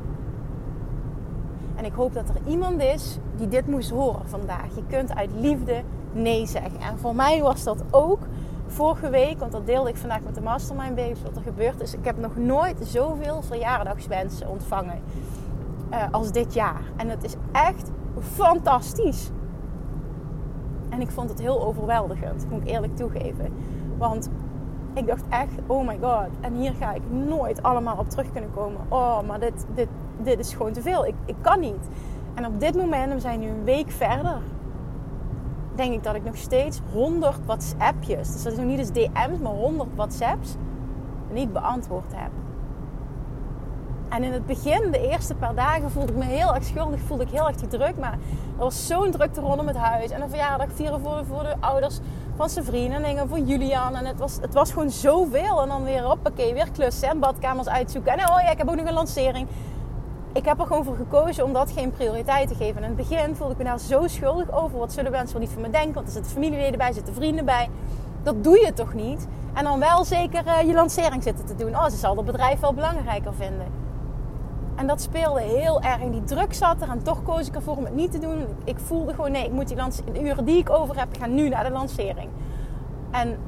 En 1.77 1.85
ik 1.85 1.93
hoop 1.93 2.15
dat 2.15 2.29
er 2.29 2.51
iemand 2.51 2.83
is 2.83 3.19
die 3.37 3.49
dit 3.49 3.67
moest 3.67 3.91
horen 3.91 4.29
vandaag. 4.29 4.75
Je 4.75 4.83
kunt 4.89 5.15
uit 5.15 5.31
liefde 5.35 5.83
nee 6.13 6.47
zeggen. 6.47 6.81
En 6.81 6.99
voor 6.99 7.15
mij 7.15 7.43
was 7.43 7.65
dat 7.65 7.85
ook 7.91 8.19
vorige 8.67 9.11
week, 9.11 9.39
want 9.39 9.53
dat 9.53 9.67
deelde 9.67 9.89
ik 9.89 9.97
vandaag 9.97 10.21
met 10.21 10.35
de 10.35 10.41
Mastermind 10.41 10.95
Babes, 10.95 11.23
wat 11.23 11.37
er 11.37 11.43
gebeurd 11.43 11.81
is. 11.81 11.95
Ik 11.95 12.05
heb 12.05 12.19
nog 12.19 12.37
nooit 12.37 12.77
zoveel 12.83 13.43
verjaardagswensen 13.43 14.49
ontvangen 14.49 15.01
uh, 15.91 16.05
als 16.11 16.33
dit 16.33 16.55
jaar. 16.55 16.83
En 16.97 17.09
het 17.09 17.25
is 17.25 17.35
echt 17.53 17.91
fantastisch. 18.21 19.31
En 20.89 21.01
ik 21.01 21.11
vond 21.11 21.31
het 21.31 21.41
heel 21.41 21.63
overweldigend, 21.63 22.47
moet 22.51 22.61
ik 22.61 22.69
eerlijk 22.69 22.97
toegeven. 22.97 23.53
Want 23.99 24.31
ik 24.95 25.07
dacht 25.07 25.23
echt, 25.29 25.53
oh 25.67 25.87
my 25.87 25.99
god, 26.03 26.29
en 26.41 26.55
hier 26.55 26.73
ga 26.73 26.93
ik 26.93 27.03
nooit 27.11 27.63
allemaal 27.63 27.97
op 27.99 28.09
terug 28.09 28.33
kunnen 28.33 28.51
komen. 28.55 28.81
Oh, 28.89 29.23
maar 29.23 29.41
dit, 29.41 29.67
dit, 29.75 29.89
dit 30.23 30.39
is 30.39 30.53
gewoon 30.55 30.73
te 30.73 30.83
veel. 30.83 31.07
Ik, 31.07 31.15
ik 31.25 31.37
kan 31.41 31.61
niet. 31.61 31.89
En 32.35 32.47
op 32.47 32.61
dit 32.61 32.75
moment, 32.75 33.13
we 33.13 33.21
zijn 33.21 33.41
nu 33.41 33.49
een 33.49 33.65
week 33.65 33.91
verder, 33.91 34.41
denk 35.75 35.93
ik 35.93 36.03
dat 36.03 36.15
ik 36.15 36.25
nog 36.25 36.37
steeds 36.37 36.81
100 36.93 37.39
WhatsAppjes, 37.45 38.33
dus 38.33 38.43
dat 38.43 38.53
is 38.53 38.59
nog 38.59 38.67
niet 38.67 38.79
eens 38.79 38.93
DM's, 38.93 39.39
maar 39.43 39.53
100 39.53 39.89
WhatsApps, 39.95 40.57
niet 41.33 41.53
beantwoord 41.53 42.13
heb. 42.15 42.31
En 44.11 44.23
in 44.25 44.33
het 44.33 44.47
begin, 44.47 44.91
de 44.91 45.09
eerste 45.09 45.35
paar 45.35 45.55
dagen, 45.55 45.91
voelde 45.91 46.13
ik 46.13 46.19
me 46.19 46.25
heel 46.25 46.55
erg 46.55 46.65
schuldig, 46.65 47.01
voelde 47.01 47.23
ik 47.23 47.31
heel 47.31 47.47
erg 47.47 47.57
die 47.57 47.69
druk. 47.69 47.97
Maar 47.99 48.13
er 48.13 48.65
was 48.65 48.87
zo'n 48.87 49.11
drukte 49.11 49.41
rondom 49.41 49.67
het 49.67 49.77
huis. 49.77 50.11
En 50.11 50.23
een 50.23 50.29
verjaardag 50.29 50.69
vieren 50.75 51.01
voor, 51.01 51.25
voor 51.29 51.43
de 51.43 51.55
ouders 51.61 51.99
van 52.37 52.51
zijn 52.51 52.65
vrienden 52.65 52.97
en 52.97 53.03
dingen 53.03 53.29
voor 53.29 53.39
Julian. 53.39 53.97
En 53.97 54.07
het 54.07 54.19
was, 54.19 54.39
het 54.41 54.55
was 54.55 54.73
gewoon 54.73 54.91
zoveel. 54.91 55.63
En 55.63 55.69
dan 55.69 55.85
weer, 55.85 56.03
hoppakee, 56.03 56.55
weer 56.55 56.71
klussen 56.71 57.09
en 57.09 57.19
badkamers 57.19 57.69
uitzoeken. 57.69 58.13
En 58.13 58.19
oh 58.19 58.41
ja, 58.43 58.51
ik 58.51 58.59
heb 58.59 58.69
ook 58.69 58.77
nog 58.77 58.87
een 58.87 58.93
lancering. 58.93 59.49
Ik 60.33 60.45
heb 60.45 60.61
er 60.61 60.67
gewoon 60.67 60.85
voor 60.85 60.97
gekozen 60.97 61.45
om 61.45 61.53
dat 61.53 61.71
geen 61.71 61.93
prioriteit 61.93 62.49
te 62.49 62.55
geven. 62.55 62.77
En 62.77 62.91
in 62.91 62.97
het 62.97 63.09
begin 63.09 63.37
voelde 63.37 63.53
ik 63.53 63.59
me 63.59 63.65
daar 63.65 63.79
zo 63.79 64.07
schuldig 64.07 64.53
over. 64.53 64.79
Wat 64.79 64.93
zullen 64.93 65.11
mensen 65.11 65.33
wel 65.33 65.47
niet 65.47 65.53
van 65.53 65.63
me 65.63 65.71
denken? 65.71 65.95
Want 65.95 66.07
er 66.07 66.13
zitten 66.13 66.33
familieleden 66.33 66.79
bij, 66.79 66.93
zitten 66.93 67.15
vrienden 67.15 67.45
bij. 67.45 67.69
Dat 68.23 68.45
doe 68.45 68.61
je 68.61 68.73
toch 68.73 68.95
niet? 68.95 69.27
En 69.55 69.65
dan 69.65 69.79
wel 69.79 70.05
zeker 70.05 70.47
uh, 70.47 70.61
je 70.61 70.73
lancering 70.73 71.23
zitten 71.23 71.47
te 71.47 71.55
doen. 71.55 71.77
Oh, 71.77 71.85
ze 71.85 71.97
zal 71.97 72.17
het 72.17 72.27
bedrijf 72.27 72.61
wel 72.61 72.75
belangrijker 72.75 73.35
vinden. 73.35 73.80
En 74.75 74.87
dat 74.87 75.01
speelde 75.01 75.41
heel 75.41 75.81
erg. 75.81 76.11
Die 76.11 76.25
druk 76.25 76.55
zat 76.55 76.83
er. 76.83 76.89
En 76.89 77.03
toch 77.03 77.23
koos 77.23 77.49
ik 77.49 77.55
ervoor 77.55 77.77
om 77.77 77.85
het 77.85 77.95
niet 77.95 78.11
te 78.13 78.19
doen. 78.19 78.47
Ik 78.65 78.79
voelde 78.79 79.15
gewoon, 79.15 79.33
nee, 79.33 79.45
ik 79.45 79.53
moet 79.53 79.69
die 79.69 79.77
de 80.13 80.23
uren 80.23 80.45
die 80.45 80.59
ik 80.59 80.71
over 80.71 80.99
heb, 80.99 81.09
gaan 81.19 81.35
nu 81.35 81.49
naar 81.49 81.65
de 81.65 81.71
lancering. 81.71 82.29
En 83.11 83.39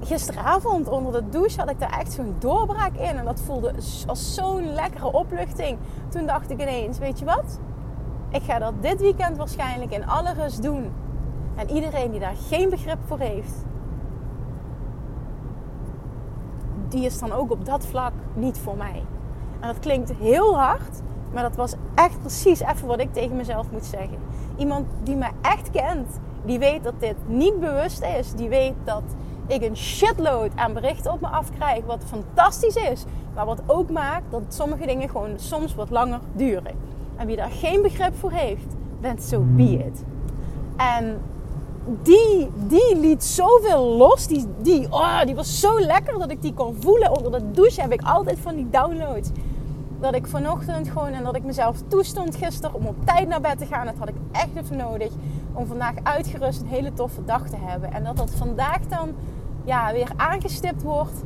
gisteravond 0.00 0.88
onder 0.88 1.12
de 1.12 1.28
douche 1.28 1.60
had 1.60 1.70
ik 1.70 1.80
daar 1.80 1.98
echt 1.98 2.12
zo'n 2.12 2.34
doorbraak 2.38 2.94
in. 2.94 3.16
En 3.16 3.24
dat 3.24 3.40
voelde 3.40 3.72
als 4.06 4.34
zo'n 4.34 4.72
lekkere 4.72 5.12
opluchting. 5.12 5.78
Toen 6.08 6.26
dacht 6.26 6.50
ik 6.50 6.60
ineens, 6.60 6.98
weet 6.98 7.18
je 7.18 7.24
wat? 7.24 7.60
Ik 8.28 8.42
ga 8.42 8.58
dat 8.58 8.72
dit 8.80 9.00
weekend 9.00 9.36
waarschijnlijk 9.36 9.92
in 9.92 10.06
alle 10.06 10.32
rust 10.32 10.62
doen. 10.62 10.92
En 11.56 11.70
iedereen 11.70 12.10
die 12.10 12.20
daar 12.20 12.36
geen 12.48 12.70
begrip 12.70 12.98
voor 13.06 13.18
heeft, 13.18 13.64
die 16.88 17.04
is 17.04 17.18
dan 17.18 17.32
ook 17.32 17.50
op 17.50 17.64
dat 17.64 17.86
vlak 17.86 18.12
niet 18.34 18.58
voor 18.58 18.76
mij. 18.76 19.02
En 19.64 19.70
dat 19.70 19.78
klinkt 19.78 20.12
heel 20.20 20.58
hard, 20.58 21.02
Maar 21.32 21.42
dat 21.42 21.56
was 21.56 21.74
echt 21.94 22.20
precies 22.20 22.60
even 22.60 22.86
wat 22.86 23.00
ik 23.00 23.12
tegen 23.12 23.36
mezelf 23.36 23.70
moet 23.70 23.84
zeggen. 23.84 24.18
Iemand 24.56 24.86
die 25.02 25.16
me 25.16 25.26
echt 25.42 25.70
kent, 25.70 26.08
die 26.44 26.58
weet 26.58 26.84
dat 26.84 26.94
dit 26.98 27.14
niet 27.26 27.60
bewust 27.60 28.02
is. 28.18 28.32
Die 28.32 28.48
weet 28.48 28.74
dat 28.84 29.02
ik 29.46 29.62
een 29.62 29.76
shitload 29.76 30.50
aan 30.54 30.72
berichten 30.72 31.12
op 31.12 31.20
me 31.20 31.26
afkrijg, 31.26 31.84
wat 31.84 32.02
fantastisch 32.06 32.76
is. 32.76 33.04
Maar 33.34 33.46
wat 33.46 33.60
ook 33.66 33.90
maakt 33.90 34.30
dat 34.30 34.42
sommige 34.48 34.86
dingen 34.86 35.08
gewoon 35.08 35.32
soms 35.36 35.74
wat 35.74 35.90
langer 35.90 36.20
duren. 36.32 36.74
En 37.16 37.26
wie 37.26 37.36
daar 37.36 37.50
geen 37.50 37.82
begrip 37.82 38.16
voor 38.18 38.30
heeft, 38.30 38.66
then 39.00 39.18
so 39.18 39.44
be 39.56 39.84
it. 39.86 40.04
En 40.76 41.20
die, 42.02 42.50
die 42.68 42.96
liet 42.96 43.24
zoveel 43.24 43.84
los. 43.84 44.26
Die, 44.26 44.46
die, 44.62 44.86
oh, 44.90 45.22
die 45.22 45.34
was 45.34 45.60
zo 45.60 45.80
lekker 45.80 46.18
dat 46.18 46.30
ik 46.30 46.42
die 46.42 46.54
kon 46.54 46.76
voelen. 46.80 47.16
Onder 47.16 47.32
de 47.32 47.50
douche 47.50 47.80
heb 47.80 47.92
ik 47.92 48.02
altijd 48.02 48.38
van 48.38 48.54
die 48.54 48.70
downloads. 48.70 49.30
Dat 50.04 50.14
ik 50.14 50.26
vanochtend 50.26 50.88
gewoon 50.88 51.12
en 51.12 51.24
dat 51.24 51.36
ik 51.36 51.44
mezelf 51.44 51.76
toestond 51.88 52.36
gisteren 52.36 52.74
om 52.74 52.86
op 52.86 53.06
tijd 53.06 53.28
naar 53.28 53.40
bed 53.40 53.58
te 53.58 53.66
gaan. 53.66 53.86
Dat 53.86 53.94
had 53.98 54.08
ik 54.08 54.14
echt 54.32 54.56
even 54.56 54.76
nodig. 54.76 55.12
Om 55.52 55.66
vandaag 55.66 55.94
uitgerust 56.02 56.60
een 56.60 56.66
hele 56.66 56.92
toffe 56.92 57.24
dag 57.24 57.48
te 57.48 57.56
hebben. 57.60 57.92
En 57.92 58.04
dat 58.04 58.16
dat 58.16 58.30
vandaag 58.30 58.80
dan 58.88 59.14
ja, 59.64 59.92
weer 59.92 60.10
aangestipt 60.16 60.82
wordt. 60.82 61.22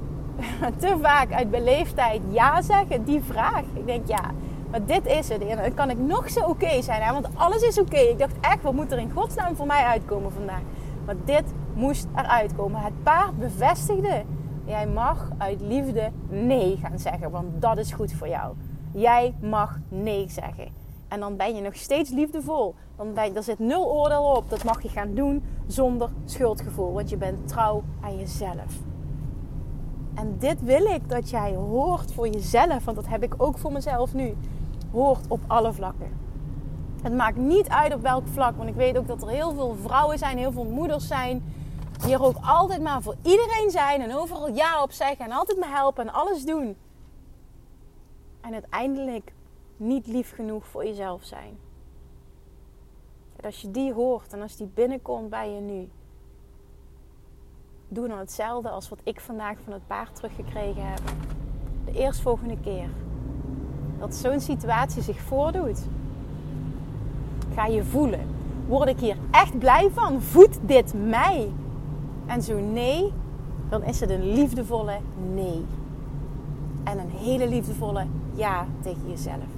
Te 0.78 0.98
vaak 1.02 1.32
uit 1.32 1.50
beleefdheid 1.50 2.20
ja 2.30 2.62
zeggen, 2.62 3.04
die 3.04 3.22
vraag. 3.22 3.62
Ik 3.74 3.86
denk 3.86 4.08
ja, 4.08 4.30
maar 4.70 4.84
dit 4.84 5.06
is 5.06 5.28
het. 5.28 5.46
En 5.46 5.56
dan 5.56 5.74
kan 5.74 5.90
ik 5.90 5.98
nog 5.98 6.30
zo 6.30 6.40
oké 6.40 6.82
zijn. 6.82 7.02
Hè? 7.02 7.12
Want 7.12 7.28
alles 7.34 7.62
is 7.62 7.78
oké. 7.78 7.98
Ik 7.98 8.18
dacht 8.18 8.36
echt, 8.40 8.62
wat 8.62 8.72
moet 8.72 8.92
er 8.92 8.98
in 8.98 9.12
godsnaam 9.14 9.56
voor 9.56 9.66
mij 9.66 9.84
uitkomen 9.84 10.32
vandaag? 10.32 10.62
Maar 11.04 11.16
dit 11.24 11.44
moest 11.74 12.06
eruit 12.16 12.54
komen. 12.56 12.80
Het 12.80 13.02
paard 13.02 13.38
bevestigde. 13.38 14.22
Jij 14.70 14.86
mag 14.86 15.30
uit 15.38 15.60
liefde 15.60 16.10
nee 16.28 16.76
gaan 16.76 16.98
zeggen. 16.98 17.30
Want 17.30 17.62
dat 17.62 17.78
is 17.78 17.92
goed 17.92 18.12
voor 18.12 18.28
jou. 18.28 18.54
Jij 18.92 19.34
mag 19.40 19.78
nee 19.88 20.28
zeggen. 20.28 20.68
En 21.08 21.20
dan 21.20 21.36
ben 21.36 21.54
je 21.54 21.62
nog 21.62 21.76
steeds 21.76 22.10
liefdevol. 22.10 22.74
Dan 22.96 23.14
ben 23.14 23.36
er 23.36 23.42
zit 23.42 23.58
nul 23.58 23.90
oordeel 23.92 24.22
op. 24.22 24.50
Dat 24.50 24.64
mag 24.64 24.82
je 24.82 24.88
gaan 24.88 25.14
doen 25.14 25.42
zonder 25.66 26.08
schuldgevoel. 26.24 26.92
Want 26.92 27.10
je 27.10 27.16
bent 27.16 27.48
trouw 27.48 27.82
aan 28.00 28.16
jezelf. 28.16 28.78
En 30.14 30.36
dit 30.38 30.62
wil 30.62 30.84
ik 30.84 31.08
dat 31.08 31.30
jij 31.30 31.54
hoort 31.54 32.12
voor 32.12 32.28
jezelf. 32.28 32.84
Want 32.84 32.96
dat 32.96 33.08
heb 33.08 33.22
ik 33.22 33.34
ook 33.36 33.58
voor 33.58 33.72
mezelf 33.72 34.14
nu 34.14 34.36
hoort 34.92 35.24
op 35.28 35.40
alle 35.46 35.72
vlakken. 35.72 36.08
Het 37.02 37.14
maakt 37.14 37.36
niet 37.36 37.68
uit 37.68 37.94
op 37.94 38.02
welk 38.02 38.26
vlak, 38.26 38.56
want 38.56 38.68
ik 38.68 38.74
weet 38.74 38.98
ook 38.98 39.06
dat 39.06 39.22
er 39.22 39.28
heel 39.28 39.52
veel 39.54 39.76
vrouwen 39.82 40.18
zijn, 40.18 40.38
heel 40.38 40.52
veel 40.52 40.64
moeders 40.64 41.06
zijn, 41.06 41.42
die 42.02 42.14
er 42.14 42.22
ook 42.22 42.36
altijd 42.42 42.82
maar 42.82 43.02
voor 43.02 43.16
iedereen 43.22 43.70
zijn 43.70 44.00
en 44.00 44.14
overal 44.14 44.48
ja 44.48 44.82
op 44.82 44.92
zeggen 44.92 45.24
en 45.24 45.32
altijd 45.32 45.58
me 45.58 45.66
helpen 45.66 46.06
en 46.06 46.14
alles 46.14 46.44
doen. 46.44 46.76
En 48.40 48.52
uiteindelijk 48.52 49.32
niet 49.76 50.06
lief 50.06 50.34
genoeg 50.34 50.66
voor 50.66 50.84
jezelf 50.84 51.24
zijn. 51.24 51.58
En 53.36 53.44
als 53.44 53.60
je 53.60 53.70
die 53.70 53.92
hoort 53.92 54.32
en 54.32 54.42
als 54.42 54.56
die 54.56 54.70
binnenkomt 54.74 55.30
bij 55.30 55.50
je 55.50 55.60
nu, 55.60 55.88
doe 57.88 58.08
dan 58.08 58.18
hetzelfde 58.18 58.68
als 58.68 58.88
wat 58.88 59.00
ik 59.02 59.20
vandaag 59.20 59.58
van 59.64 59.72
het 59.72 59.86
paard 59.86 60.16
teruggekregen 60.16 60.86
heb. 60.86 61.00
De 61.84 61.92
eerstvolgende 61.92 62.60
keer 62.60 62.88
dat 64.00 64.14
zo'n 64.14 64.40
situatie 64.40 65.02
zich 65.02 65.20
voordoet. 65.20 65.80
Ga 67.54 67.66
je 67.66 67.84
voelen. 67.84 68.26
Word 68.66 68.88
ik 68.88 68.98
hier 68.98 69.16
echt 69.30 69.58
blij 69.58 69.90
van? 69.92 70.22
Voedt 70.22 70.58
dit 70.62 70.94
mij? 70.94 71.52
En 72.30 72.42
zo 72.42 72.60
nee, 72.60 73.12
dan 73.68 73.82
is 73.84 74.00
het 74.00 74.10
een 74.10 74.32
liefdevolle 74.32 74.96
nee. 75.34 75.64
En 76.84 76.98
een 76.98 77.10
hele 77.10 77.48
liefdevolle 77.48 78.06
ja 78.34 78.66
tegen 78.80 79.08
jezelf. 79.08 79.48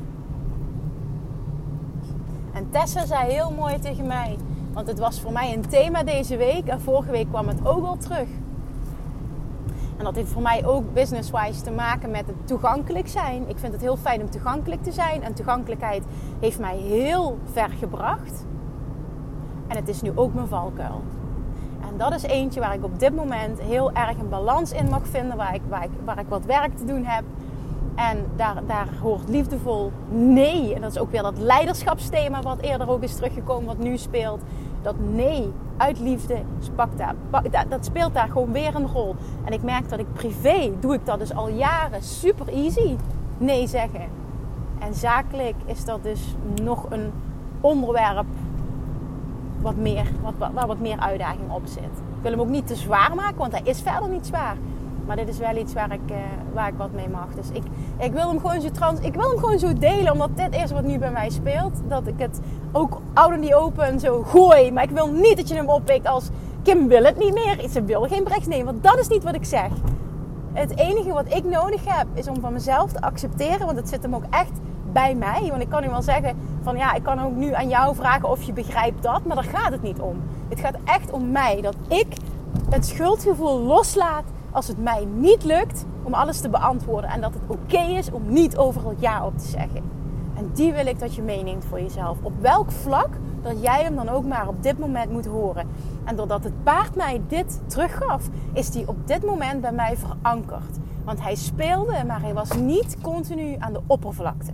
En 2.52 2.70
Tessa 2.70 3.06
zei 3.06 3.32
heel 3.32 3.50
mooi 3.50 3.78
tegen 3.78 4.06
mij, 4.06 4.36
want 4.72 4.86
het 4.86 4.98
was 4.98 5.20
voor 5.20 5.32
mij 5.32 5.54
een 5.54 5.68
thema 5.68 6.02
deze 6.02 6.36
week 6.36 6.66
en 6.66 6.80
vorige 6.80 7.10
week 7.10 7.28
kwam 7.28 7.48
het 7.48 7.66
ook 7.66 7.86
al 7.86 7.96
terug. 7.96 8.28
En 9.98 10.04
dat 10.04 10.14
heeft 10.14 10.30
voor 10.30 10.42
mij 10.42 10.66
ook 10.66 10.94
business-wise 10.94 11.62
te 11.62 11.70
maken 11.70 12.10
met 12.10 12.26
het 12.26 12.46
toegankelijk 12.46 13.08
zijn. 13.08 13.48
Ik 13.48 13.58
vind 13.58 13.72
het 13.72 13.82
heel 13.82 13.96
fijn 13.96 14.20
om 14.20 14.30
toegankelijk 14.30 14.82
te 14.82 14.92
zijn. 14.92 15.22
En 15.22 15.34
toegankelijkheid 15.34 16.02
heeft 16.40 16.58
mij 16.58 16.76
heel 16.76 17.38
ver 17.52 17.68
gebracht. 17.68 18.44
En 19.66 19.76
het 19.76 19.88
is 19.88 20.02
nu 20.02 20.12
ook 20.14 20.34
mijn 20.34 20.48
valkuil. 20.48 21.02
En 21.92 21.98
dat 21.98 22.14
is 22.14 22.22
eentje 22.22 22.60
waar 22.60 22.74
ik 22.74 22.84
op 22.84 22.98
dit 22.98 23.14
moment 23.14 23.60
heel 23.60 23.92
erg 23.92 24.18
een 24.18 24.28
balans 24.28 24.72
in 24.72 24.88
mag 24.88 25.06
vinden. 25.06 25.36
Waar 25.36 25.54
ik, 25.54 25.60
waar 25.68 25.84
ik, 25.84 25.90
waar 26.04 26.18
ik 26.18 26.28
wat 26.28 26.44
werk 26.44 26.76
te 26.76 26.84
doen 26.84 27.04
heb. 27.04 27.24
En 27.94 28.26
daar, 28.36 28.62
daar 28.66 28.88
hoort 29.02 29.28
liefdevol 29.28 29.92
nee. 30.10 30.74
En 30.74 30.80
dat 30.80 30.90
is 30.90 30.98
ook 30.98 31.10
weer 31.10 31.22
dat 31.22 31.38
leiderschapsthema 31.38 32.42
wat 32.42 32.60
eerder 32.60 32.88
ook 32.88 33.02
is 33.02 33.14
teruggekomen, 33.14 33.66
wat 33.66 33.78
nu 33.78 33.96
speelt. 33.96 34.40
Dat 34.82 34.94
nee 34.98 35.52
uit 35.76 36.00
liefde 36.00 36.38
daar, 37.50 37.68
dat 37.68 37.84
speelt 37.84 38.14
daar 38.14 38.28
gewoon 38.28 38.52
weer 38.52 38.74
een 38.74 38.88
rol. 38.88 39.14
En 39.44 39.52
ik 39.52 39.62
merk 39.62 39.88
dat 39.88 39.98
ik 39.98 40.12
privé 40.12 40.70
doe 40.80 40.94
ik 40.94 41.06
dat 41.06 41.18
dus 41.18 41.34
al 41.34 41.48
jaren 41.48 42.02
super 42.02 42.48
easy. 42.48 42.96
Nee 43.38 43.66
zeggen. 43.66 44.08
En 44.78 44.94
zakelijk 44.94 45.56
is 45.64 45.84
dat 45.84 46.02
dus 46.02 46.34
nog 46.62 46.86
een 46.90 47.12
onderwerp 47.60 48.26
wat 49.62 49.76
meer, 49.76 50.06
wat, 50.22 50.50
waar 50.52 50.66
wat 50.66 50.78
meer 50.78 50.98
uitdaging 50.98 51.50
op 51.50 51.62
zit. 51.64 51.82
Ik 51.82 52.22
wil 52.22 52.30
hem 52.30 52.40
ook 52.40 52.48
niet 52.48 52.66
te 52.66 52.74
zwaar 52.74 53.14
maken, 53.14 53.36
want 53.36 53.52
hij 53.52 53.62
is 53.64 53.80
verder 53.80 54.08
niet 54.08 54.26
zwaar. 54.26 54.56
Maar 55.06 55.16
dit 55.16 55.28
is 55.28 55.38
wel 55.38 55.56
iets 55.56 55.72
waar 55.72 55.92
ik, 55.92 56.10
uh, 56.10 56.16
waar 56.52 56.68
ik 56.68 56.74
wat 56.76 56.92
mee 56.92 57.08
mag. 57.08 57.26
Dus 57.34 57.48
ik, 57.52 57.62
ik, 57.98 58.12
wil 58.12 58.28
hem 58.28 58.40
gewoon 58.40 58.60
zo 58.60 58.70
trans, 58.70 59.00
ik 59.00 59.14
wil 59.14 59.30
hem 59.30 59.38
gewoon 59.38 59.58
zo 59.58 59.72
delen. 59.72 60.12
Omdat 60.12 60.36
dit 60.36 60.54
is 60.54 60.70
wat 60.70 60.84
nu 60.84 60.98
bij 60.98 61.10
mij 61.10 61.30
speelt. 61.30 61.72
Dat 61.88 62.06
ik 62.06 62.14
het 62.18 62.40
ook 62.72 63.00
out 63.12 63.32
in 63.32 63.40
die 63.40 63.54
open 63.54 64.00
zo 64.00 64.22
gooi. 64.22 64.72
Maar 64.72 64.82
ik 64.82 64.90
wil 64.90 65.12
niet 65.12 65.36
dat 65.36 65.48
je 65.48 65.54
hem 65.54 65.68
oppikt 65.68 66.06
als... 66.06 66.28
Kim 66.62 66.88
wil 66.88 67.04
het 67.04 67.18
niet 67.18 67.34
meer. 67.34 67.68
Ze 67.70 67.84
wil 67.84 68.02
geen 68.02 68.24
bericht 68.24 68.46
nemen. 68.46 68.64
Want 68.64 68.82
dat 68.82 68.98
is 68.98 69.08
niet 69.08 69.22
wat 69.22 69.34
ik 69.34 69.44
zeg. 69.44 69.70
Het 70.52 70.78
enige 70.78 71.12
wat 71.12 71.34
ik 71.34 71.44
nodig 71.44 71.80
heb 71.84 72.06
is 72.14 72.28
om 72.28 72.40
van 72.40 72.52
mezelf 72.52 72.92
te 72.92 73.00
accepteren. 73.00 73.66
Want 73.66 73.78
het 73.78 73.88
zit 73.88 74.02
hem 74.02 74.14
ook 74.14 74.24
echt 74.30 74.52
bij 74.92 75.14
mij. 75.14 75.46
Want 75.48 75.62
ik 75.62 75.68
kan 75.68 75.82
nu 75.82 75.88
wel 75.88 76.02
zeggen 76.02 76.36
van 76.62 76.76
ja, 76.76 76.94
ik 76.94 77.02
kan 77.02 77.20
ook 77.20 77.34
nu 77.34 77.54
aan 77.54 77.68
jou 77.68 77.94
vragen 77.94 78.30
of 78.30 78.42
je 78.42 78.52
begrijpt 78.52 79.02
dat. 79.02 79.24
Maar 79.24 79.36
daar 79.36 79.44
gaat 79.44 79.72
het 79.72 79.82
niet 79.82 80.00
om. 80.00 80.22
Het 80.48 80.60
gaat 80.60 80.76
echt 80.84 81.10
om 81.10 81.30
mij. 81.30 81.60
Dat 81.60 81.76
ik 81.88 82.06
het 82.70 82.86
schuldgevoel 82.86 83.60
loslaat 83.60 84.24
als 84.50 84.68
het 84.68 84.82
mij 84.82 85.04
niet 85.14 85.44
lukt 85.44 85.84
om 86.02 86.14
alles 86.14 86.40
te 86.40 86.48
beantwoorden. 86.48 87.10
En 87.10 87.20
dat 87.20 87.34
het 87.34 87.42
oké 87.46 87.82
is 87.82 88.10
om 88.10 88.22
niet 88.26 88.56
overal 88.56 88.94
ja 88.98 89.26
op 89.26 89.38
te 89.38 89.46
zeggen. 89.46 89.82
En 90.36 90.50
die 90.52 90.72
wil 90.72 90.86
ik 90.86 90.98
dat 90.98 91.14
je 91.14 91.22
meeneemt 91.22 91.64
voor 91.64 91.80
jezelf. 91.80 92.18
Op 92.22 92.32
welk 92.40 92.70
vlak 92.70 93.08
dat 93.42 93.62
jij 93.62 93.82
hem 93.82 93.96
dan 93.96 94.08
ook 94.08 94.24
maar 94.24 94.48
op 94.48 94.62
dit 94.62 94.78
moment 94.78 95.10
moet 95.10 95.26
horen. 95.26 95.68
En 96.04 96.16
doordat 96.16 96.44
het 96.44 96.62
paard 96.62 96.94
mij 96.94 97.20
dit 97.28 97.60
teruggaf, 97.66 98.28
is 98.52 98.70
die 98.70 98.88
op 98.88 99.06
dit 99.06 99.24
moment 99.24 99.60
bij 99.60 99.72
mij 99.72 99.96
verankerd. 99.96 100.78
Want 101.04 101.22
hij 101.22 101.34
speelde, 101.34 102.04
maar 102.06 102.20
hij 102.20 102.34
was 102.34 102.56
niet 102.56 102.96
continu 103.00 103.56
aan 103.58 103.72
de 103.72 103.80
oppervlakte. 103.86 104.52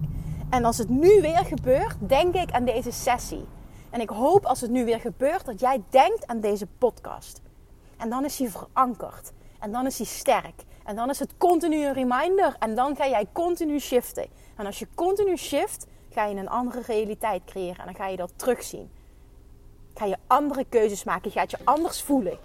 En 0.50 0.64
als 0.64 0.78
het 0.78 0.88
nu 0.88 1.20
weer 1.20 1.44
gebeurt, 1.44 1.96
denk 1.98 2.34
ik 2.34 2.50
aan 2.50 2.64
deze 2.64 2.90
sessie. 2.90 3.44
En 3.90 4.00
ik 4.00 4.08
hoop 4.08 4.46
als 4.46 4.60
het 4.60 4.70
nu 4.70 4.84
weer 4.84 5.00
gebeurt 5.00 5.44
dat 5.44 5.60
jij 5.60 5.82
denkt 5.90 6.26
aan 6.26 6.40
deze 6.40 6.66
podcast. 6.78 7.40
En 7.96 8.10
dan 8.10 8.24
is 8.24 8.38
hij 8.38 8.48
verankerd. 8.48 9.32
En 9.58 9.72
dan 9.72 9.86
is 9.86 9.96
hij 9.96 10.06
sterk. 10.06 10.64
En 10.84 10.96
dan 10.96 11.10
is 11.10 11.18
het 11.18 11.36
continu 11.36 11.84
een 11.84 11.92
reminder. 11.92 12.56
En 12.58 12.74
dan 12.74 12.96
ga 12.96 13.08
jij 13.08 13.26
continu 13.32 13.78
shiften. 13.78 14.26
En 14.56 14.66
als 14.66 14.78
je 14.78 14.86
continu 14.94 15.36
shift, 15.36 15.86
ga 16.10 16.24
je 16.24 16.36
een 16.36 16.48
andere 16.48 16.82
realiteit 16.86 17.44
creëren. 17.44 17.78
En 17.78 17.84
dan 17.84 17.94
ga 17.94 18.06
je 18.06 18.16
dat 18.16 18.32
terugzien. 18.36 18.90
Ga 19.94 20.04
je 20.04 20.16
andere 20.26 20.64
keuzes 20.68 21.04
maken. 21.04 21.30
Je 21.32 21.38
gaat 21.38 21.50
je 21.50 21.58
anders 21.64 22.02
voelen. 22.02 22.38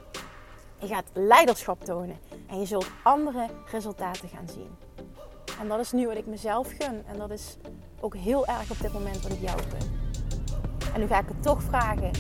Je 0.79 0.87
gaat 0.87 1.05
leiderschap 1.13 1.83
tonen. 1.83 2.17
En 2.47 2.59
je 2.59 2.65
zult 2.65 2.87
andere 3.03 3.47
resultaten 3.71 4.29
gaan 4.29 4.47
zien. 4.47 4.75
En 5.59 5.67
dat 5.67 5.79
is 5.79 5.91
nu 5.91 6.07
wat 6.07 6.17
ik 6.17 6.25
mezelf 6.25 6.67
gun. 6.79 7.05
En 7.05 7.17
dat 7.17 7.29
is 7.29 7.57
ook 8.03 8.15
heel 8.15 8.47
erg 8.47 8.71
op 8.71 8.79
dit 8.81 8.93
moment 8.93 9.21
wat 9.21 9.31
ik 9.31 9.41
jou 9.41 9.59
gun. 9.59 10.01
En 10.93 10.99
nu 10.99 11.07
ga 11.07 11.19
ik 11.19 11.27
het 11.27 11.43
toch 11.43 11.63
vragen 11.63 12.11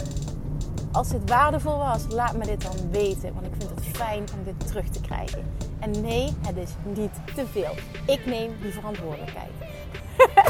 als 0.93 1.09
dit 1.09 1.29
waardevol 1.29 1.77
was, 1.77 2.01
laat 2.09 2.37
me 2.37 2.45
dit 2.45 2.61
dan 2.61 2.91
weten. 2.91 3.33
Want 3.33 3.45
ik 3.45 3.51
vind 3.57 3.69
het 3.69 3.97
fijn 3.97 4.23
om 4.37 4.43
dit 4.43 4.67
terug 4.67 4.89
te 4.89 5.01
krijgen. 5.01 5.51
En 5.79 6.01
nee, 6.01 6.33
het 6.47 6.57
is 6.57 6.69
niet 6.83 7.11
te 7.35 7.45
veel. 7.51 7.75
Ik 8.05 8.25
neem 8.25 8.51
die 8.61 8.71
verantwoordelijkheid. 8.71 9.51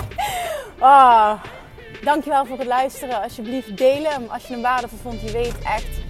oh, 0.80 1.34
dankjewel 2.04 2.46
voor 2.46 2.58
het 2.58 2.68
luisteren. 2.68 3.22
Alsjeblieft, 3.22 3.78
deel 3.78 4.04
hem 4.04 4.26
als 4.30 4.48
je 4.48 4.54
hem 4.54 4.62
waardevol 4.62 4.98
vond. 5.02 5.22
Je 5.22 5.32
weet 5.32 5.58
echt, 5.64 6.02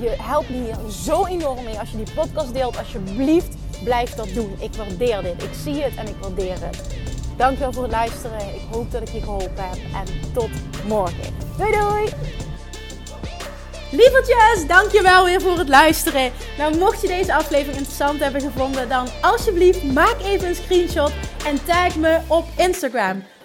je 0.00 0.16
helpt 0.20 0.50
me 0.50 0.56
hier 0.56 0.90
zo 0.90 1.26
enorm 1.26 1.64
mee. 1.64 1.78
Als 1.78 1.90
je 1.90 1.96
die 1.96 2.14
podcast 2.14 2.54
deelt, 2.54 2.78
alsjeblieft, 2.78 3.56
blijf 3.84 4.14
dat 4.14 4.28
doen. 4.34 4.56
Ik 4.60 4.74
waardeer 4.74 5.22
dit. 5.22 5.42
Ik 5.42 5.54
zie 5.54 5.82
het 5.82 5.94
en 5.94 6.08
ik 6.08 6.16
waardeer 6.20 6.56
het. 6.60 7.01
Dankjewel 7.42 7.72
voor 7.72 7.82
het 7.82 7.92
luisteren. 7.92 8.38
Ik 8.38 8.60
hoop 8.70 8.92
dat 8.92 9.02
ik 9.02 9.08
je 9.08 9.20
geholpen 9.22 9.68
heb. 9.68 9.78
En 9.94 10.32
tot 10.32 10.50
morgen. 10.86 11.34
Doei 11.58 11.70
doei! 11.70 12.08
Lievertjes, 13.90 14.66
dankjewel 14.66 15.24
weer 15.24 15.40
voor 15.40 15.58
het 15.58 15.68
luisteren. 15.68 16.32
Nou, 16.58 16.78
mocht 16.78 17.00
je 17.00 17.06
deze 17.08 17.34
aflevering 17.34 17.76
interessant 17.76 18.20
hebben 18.20 18.40
gevonden, 18.40 18.88
dan 18.88 19.08
alsjeblieft 19.20 19.82
maak 19.82 20.16
even 20.24 20.48
een 20.48 20.54
screenshot 20.54 21.12
en 21.46 21.64
tag 21.64 21.96
me 21.96 22.20
op 22.26 22.44
Instagram. 22.56 23.22